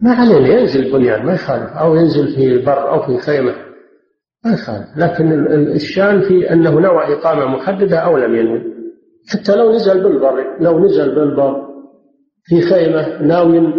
[0.00, 1.70] ما علينا ينزل بنيان ما يخالف.
[1.70, 3.54] أو ينزل في بر أو في خيمة
[4.44, 4.88] ما يخالف.
[4.96, 8.72] لكن الشان في أنه نوى إقامة محددة أو لم ينوي.
[9.28, 11.68] حتى لو نزل بالبر لو نزل بالبر
[12.44, 13.74] في خيمة ناوي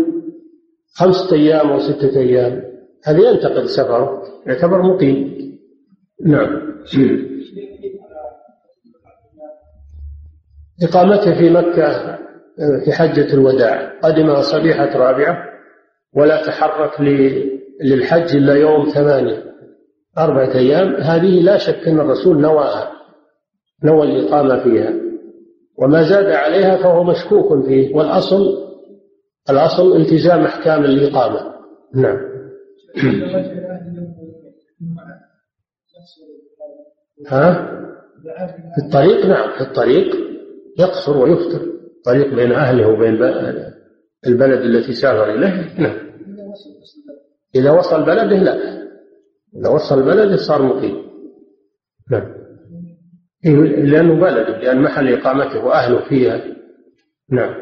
[0.96, 2.64] خمسة أيام أو ستة أيام
[3.06, 5.34] هذا ينتقد سفره يعتبر مقيم.
[6.26, 6.74] نعم.
[10.84, 12.18] إقامته في مكة
[12.86, 14.00] في حجة الوداع.
[14.04, 15.38] قدم صبيحة رابعة
[16.16, 17.02] ولا تحرك
[17.82, 19.44] للحج إلا يوم ثمانية
[20.18, 20.96] أربعة أيام.
[20.96, 22.92] هذه لا شك أن الرسول نواها
[23.84, 24.94] نوى الإقامة فيها.
[25.78, 27.96] وما زاد عليها فهو مشكوك فيه.
[27.96, 28.64] والأصل
[29.50, 31.54] الأصل التزام أحكام الإقامة.
[31.96, 32.18] نعم.
[37.28, 37.70] ها؟
[38.76, 40.33] في الطريق؟ نعم في الطريق.
[40.80, 41.74] يقصر ويفطر
[42.06, 43.14] طريق بين أهله وبين
[44.28, 45.98] البلد التي سافر إليه؟ نعم
[47.56, 48.84] إذا وصل بلده لا.
[49.56, 51.04] إذا وصل بلده صار مقيم.
[52.12, 52.34] نعم
[53.84, 56.42] لأنه بلد لأن محل إقامته وأهله فيها.
[57.30, 57.56] نعم.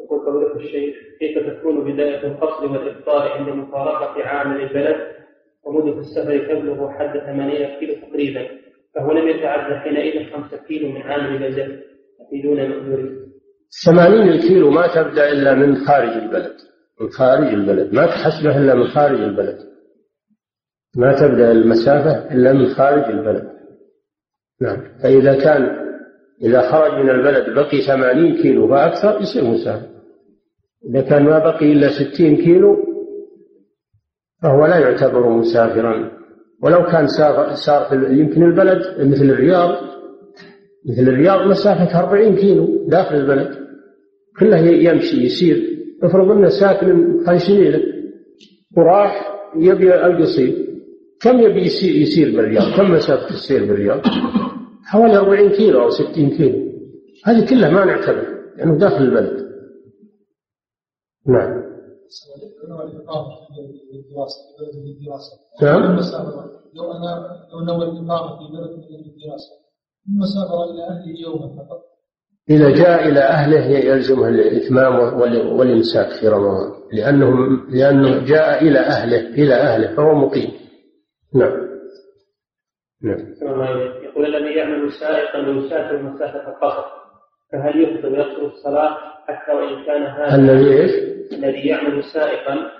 [0.00, 4.96] يقول فضيلة الشيخ كيف تكون بداية القصر والإفطار عند مفارقة عامل البلد
[5.64, 8.46] ومدة السفر تبلغ حد ثمانية كيلو تقريبا
[8.94, 11.80] فهو لم يتعدى حينئذ خمسة كيلو من عامل البلد
[12.22, 13.20] يفيدون مأجورين
[13.84, 16.56] ثمانين الكيلو ما تبدأ إلا من خارج البلد.
[17.00, 17.94] من خارج البلد.
[17.94, 19.58] ما تحسبه إلا من خارج البلد.
[20.96, 23.50] ما تبدأ المسافة إلا من خارج البلد.
[24.60, 24.82] نعم.
[25.02, 25.80] فإذا كان
[26.42, 29.88] إذا خرج من البلد بقي ثمانين كيلو فأكثر يصير مسافر.
[30.90, 32.76] إذا كان ما بقي إلا ستين كيلو
[34.42, 36.10] فهو لا يعتبر مسافرا.
[36.62, 37.06] ولو كان
[37.54, 39.90] صار في يمكن البلد مثل الرياض
[40.88, 43.56] مثل الرياض مسافة 40 كيلو داخل البلد.
[44.38, 45.70] كله يمشي يسير.
[46.02, 47.82] افرض أنه ساكن خيشنيله
[48.76, 50.66] وراح يبي القصير
[51.20, 54.00] كم يبي يسير, يسير بالرياض؟ كم مسافة السير بالرياض؟
[54.84, 56.70] حوالي 40 كيلو أو 60 كيلو.
[57.24, 59.50] هذه كلها ما نعتبر لأنه داخل البلد.
[61.26, 61.60] نعم.
[65.62, 65.96] نعم.
[66.74, 68.70] لو أنا لو نوى الاقامه في بلد
[69.06, 69.59] الدراسة
[70.06, 71.80] ثم سافر إلى اهله يوما فقط.
[72.50, 75.20] إذا جاء إلى أهله يلزمه الإتمام
[75.58, 77.30] والإمساك في رمضان لأنه
[77.68, 80.50] لأنه جاء إلى أهله إلى أهله فهو مقيم.
[81.34, 81.70] نعم.
[83.02, 83.34] نعم.
[84.02, 86.84] يقول الذي يعمل سائقا ويسافر مسافة القصر
[87.52, 88.96] فهل يفطر ويقصر الصلاة
[89.28, 90.90] حتى وإن كان هذا؟ الذي إيش؟
[91.32, 92.70] الذي يعمل سائقا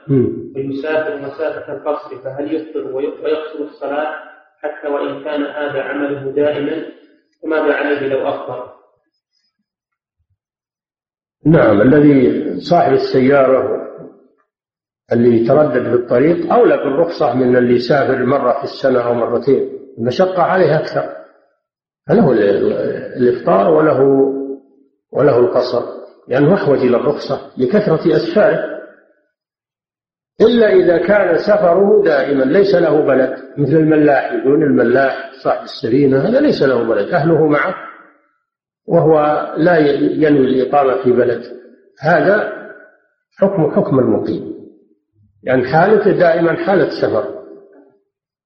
[0.56, 4.14] ويسافر مسافة القصر فهل يفطر ويقصر الصلاة
[4.62, 6.99] حتى وإن كان هذا عمله دائما؟
[7.42, 8.72] فماذا عليه لو أخطر؟
[11.46, 13.80] نعم الذي صاحب السيارة
[15.12, 19.78] اللي يتردد في الطريق أولى بالرخصة من اللي يسافر مرة في السنة أو مرتين.
[19.98, 21.16] المشقة عليه أكثر.
[22.08, 22.32] فله
[23.16, 24.02] الإفطار وله
[25.12, 25.82] وله القصر.
[26.28, 28.79] لأنه أحوج إلى الرخصة لكثرة أسفاره.
[30.42, 33.36] إلا إذا كان سفره دائما ليس له بلد.
[33.58, 37.74] مثل الملاح يقولون الملاح صاحب السفينة هذا ليس له بلد أهله معه
[38.86, 41.42] وهو لا ينوي الإقامة في بلد.
[42.00, 42.52] هذا
[43.38, 44.54] حكم حكم المقيم.
[45.42, 47.24] يعني حالته دائما حالة سفر.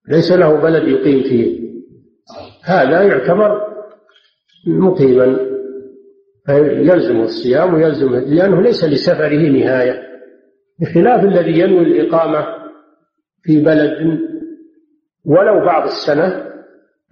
[0.08, 1.64] ليس له بلد يقيم فيه.
[2.64, 3.60] هذا يعتبر
[4.66, 5.36] مقيما.
[6.48, 10.13] يلزم الصيام ويلزم لأنه ليس لسفره نهاية.
[10.80, 12.46] بخلاف الذي ينوي الإقامة
[13.42, 14.18] في بلد
[15.24, 16.50] ولو بعض السنة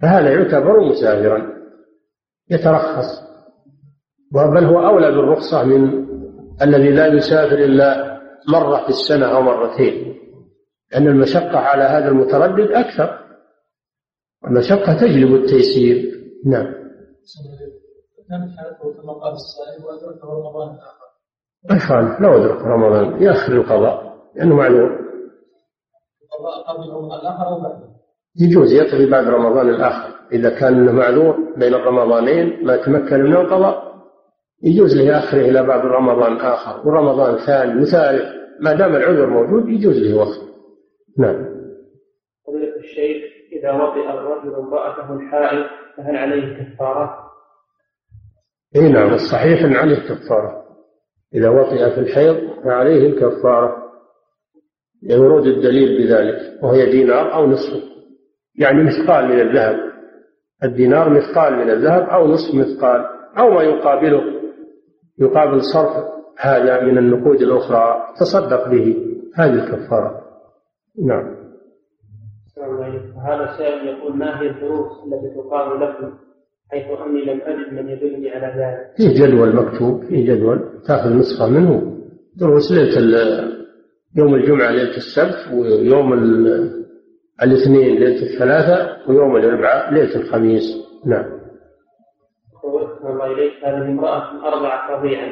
[0.01, 1.53] فهذا يعتبر مسافرا
[2.49, 3.23] يترخص.
[4.31, 6.07] بل هو أولى بالرخصة من
[6.61, 8.19] الذي لا يسافر إلا
[8.49, 10.15] مرة في السنة أو مرتين.
[10.91, 13.19] لأن المشقة على هذا المتردد أكثر.
[14.47, 16.13] المشقة تجلب التيسير.
[16.45, 16.73] نعم.
[18.29, 20.77] كانت حالته كما قال السائل وأدركه رمضان
[21.71, 23.23] آخر لو أدرك رمضان.
[23.23, 24.13] يأخر القضاء.
[24.35, 24.89] لأنه معلوم.
[28.41, 28.73] يجوز.
[28.73, 30.13] يقضي بعد رمضان الآخر.
[30.31, 33.93] إذا كان معذور بين الرمضانين ما تمكن من القضاء.
[34.63, 36.87] يجوز له يأخره إلى بعد رمضان آخر.
[36.87, 38.43] ورمضان ثاني وثالث.
[38.61, 40.39] ما دام العذر موجود يجوز له وقت.
[41.17, 41.53] نعم.
[42.83, 45.65] الشيخ إذا وطئ الرجل امرأته الحائض
[45.97, 47.31] فهل عليه كفارة؟
[48.75, 49.13] اي نعم.
[49.13, 50.62] الصحيح إن عليه كفارة.
[51.35, 53.83] إذا وطئ في الحيض فعليه الكفارة
[55.03, 57.93] لورود الدليل بذلك وهي دينار أو نصفه
[58.59, 59.93] يعني مثقال من الذهب.
[60.63, 63.05] الدينار مثقال من الذهب أو نصف مثقال
[63.37, 64.21] أو ما يقابله.
[65.19, 66.05] يقابل صرف
[66.39, 68.13] هذا من النقود الأخرى.
[68.19, 68.95] تصدق به.
[69.35, 70.21] هذه الكفارة.
[71.05, 71.35] نعم.
[73.27, 76.13] هذا السائل يقول ما هي الدروس التي تقام لكم؟
[76.73, 78.97] حيث أني لم أجد من يدلني على ذلك.
[78.97, 81.97] في جدول مكتوب في جدول تأخذ نسخة منه.
[82.37, 83.53] دروس ليلة
[84.15, 86.13] يوم الجمعة ليلة السبت ويوم
[87.43, 90.63] الاثنين ليلة الثلاثاء ويوم الأربعاء ليلة الخميس.
[91.05, 91.25] نعم.
[93.05, 95.31] الله إليك هذه امرأة أرضعت رضيعا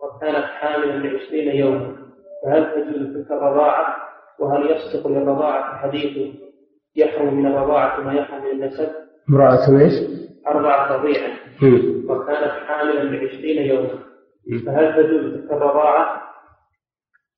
[0.00, 1.96] وكانت حاملا لعشرين يوما.
[2.44, 3.96] فهل تجوز تلك الرضاعة؟
[4.40, 6.34] وهل يصدق للرضاعة حديث
[6.96, 8.88] يحرم من الرضاعة ما يحرم من النسب؟
[9.30, 9.94] امرأة إيش؟
[10.50, 11.36] أربعة رضيعا
[12.08, 13.98] وكانت حاملا بعشرين يوما.
[14.66, 16.22] فهل تجوز الرضاعة؟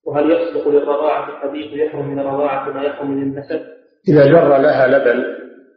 [0.06, 3.60] وهل يصدق للرضاعة حديث يحرم من الرضاعة ما يحرم من النسب؟
[4.08, 5.24] إذا جر لها لبن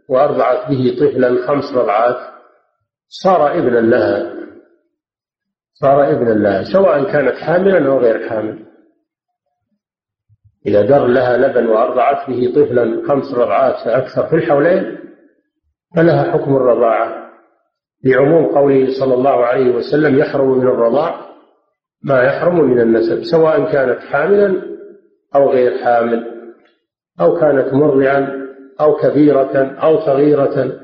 [0.10, 2.16] وأرضعت به طفلا خمس رضعات
[3.08, 4.36] صار ابنا لها.
[5.74, 8.66] صار ابنا لها سواء كانت حاملا أو غير حامل.
[10.68, 15.00] إذا در لها لبن وأرضعت به طفلا خمس رضعات فأكثر في الحولين
[15.96, 17.25] فلها حكم الرضاعة.
[18.06, 21.26] لعموم قوله صلى الله عليه وسلم يحرم من الرضاع
[22.04, 24.62] ما يحرم من النسب سواء كانت حاملا
[25.36, 26.52] أو غير حامل
[27.22, 28.46] أو كانت مرضعا
[28.82, 30.82] أو كبيرة أو صغيرة.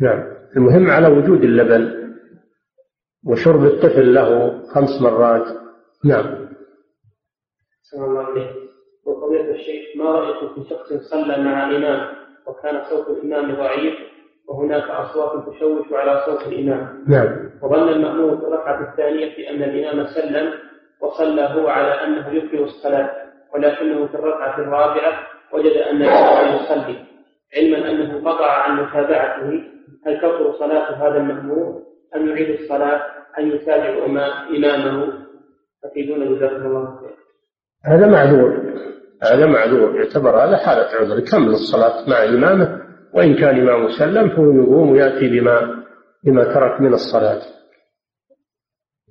[0.00, 0.34] نعم.
[0.56, 2.14] المهم على وجود اللبن
[3.26, 5.46] وشرب الطفل له خمس مرات.
[6.04, 6.48] نعم.
[9.06, 12.16] وقضية الشيخ ما رأيكم في شخص صلى مع إمام
[12.46, 14.13] وكان صوت الإمام ضعيف؟
[14.48, 17.04] وهناك أصوات تشوش على صوت الإمام.
[17.08, 17.50] نعم.
[17.62, 20.52] وظن المأموم في الركعة الثانية أن الإمام سلم
[21.00, 23.10] وصلى هو على أنه يكره الصلاة
[23.54, 25.12] ولكنه في الركعة الرابعة
[25.52, 26.96] وجد أن الإمام يصلي.
[27.56, 29.62] علما أنه قطع عن متابعته
[30.06, 31.82] هل تبطل صلاة هذا المأموم
[32.16, 33.02] أم يعيد الصلاة
[33.38, 34.06] أن يتابع
[34.56, 35.12] إمامه.
[35.84, 37.14] أفيدونا جزاكم الله خير
[37.84, 38.74] هذا معذور.
[39.22, 39.96] هذا معذور.
[39.96, 41.18] يعتبر هذا حالة عذر.
[41.18, 42.83] يكمل الصلاة مع إمامه؟
[43.14, 45.84] وإن كان إمامه سلم فهو يقوم ويأتي بما
[46.24, 47.42] بما ترك من الصلاة.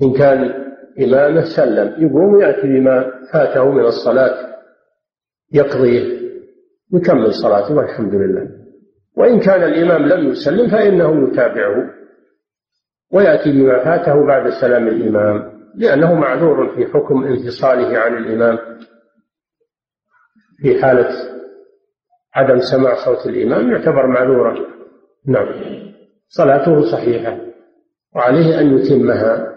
[0.02, 0.64] إن كان
[1.00, 4.54] إمامه سلم يقوم ويأتي بما فاته من الصلاة
[5.54, 6.20] يقضيه
[6.94, 8.50] ويكمل صلاته والحمد لله.
[9.18, 11.90] وإن كان الإمام لم يسلم فإنه يتابعه
[13.14, 18.58] ويأتي بما فاته بعد سلام الإمام لأنه معذور في حكم انفصاله عن الإمام
[20.62, 21.10] في حالة
[22.35, 24.65] عدم سماع صوت الإمام يعتبر معذورا.
[25.27, 25.47] نعم.
[26.27, 27.38] صلاته صحيحة.
[28.15, 29.53] وعليه أن يتمها.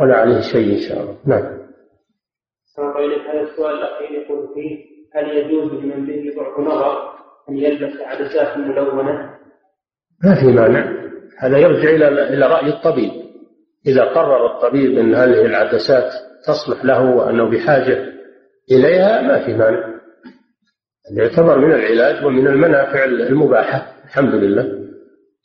[0.00, 1.16] ولا عليه شيء إن شاء الله.
[1.26, 1.64] نعم.
[3.34, 4.84] هذا السؤال الأخير يقول فيه
[5.14, 7.14] هل يجوز لمن به ضعف نظر
[7.48, 9.30] أن يلبس عدسات ملونة؟
[10.24, 11.10] ما في مانع.
[11.38, 13.10] هذا يرجع إلى إلى رأي الطبيب.
[13.86, 16.12] إذا قرر الطبيب أن هذه العدسات
[16.46, 18.12] تصلح له وأنه بحاجة
[18.70, 19.93] إليها ما في مانع.
[21.10, 23.86] يعتبر من العلاج ومن المنافع المباحة.
[24.04, 24.84] الحمد لله.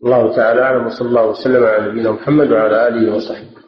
[0.06, 3.60] الله تعالى أعلم وصلى الله وسلم على نبينا محمد وعلى آله وصحبه.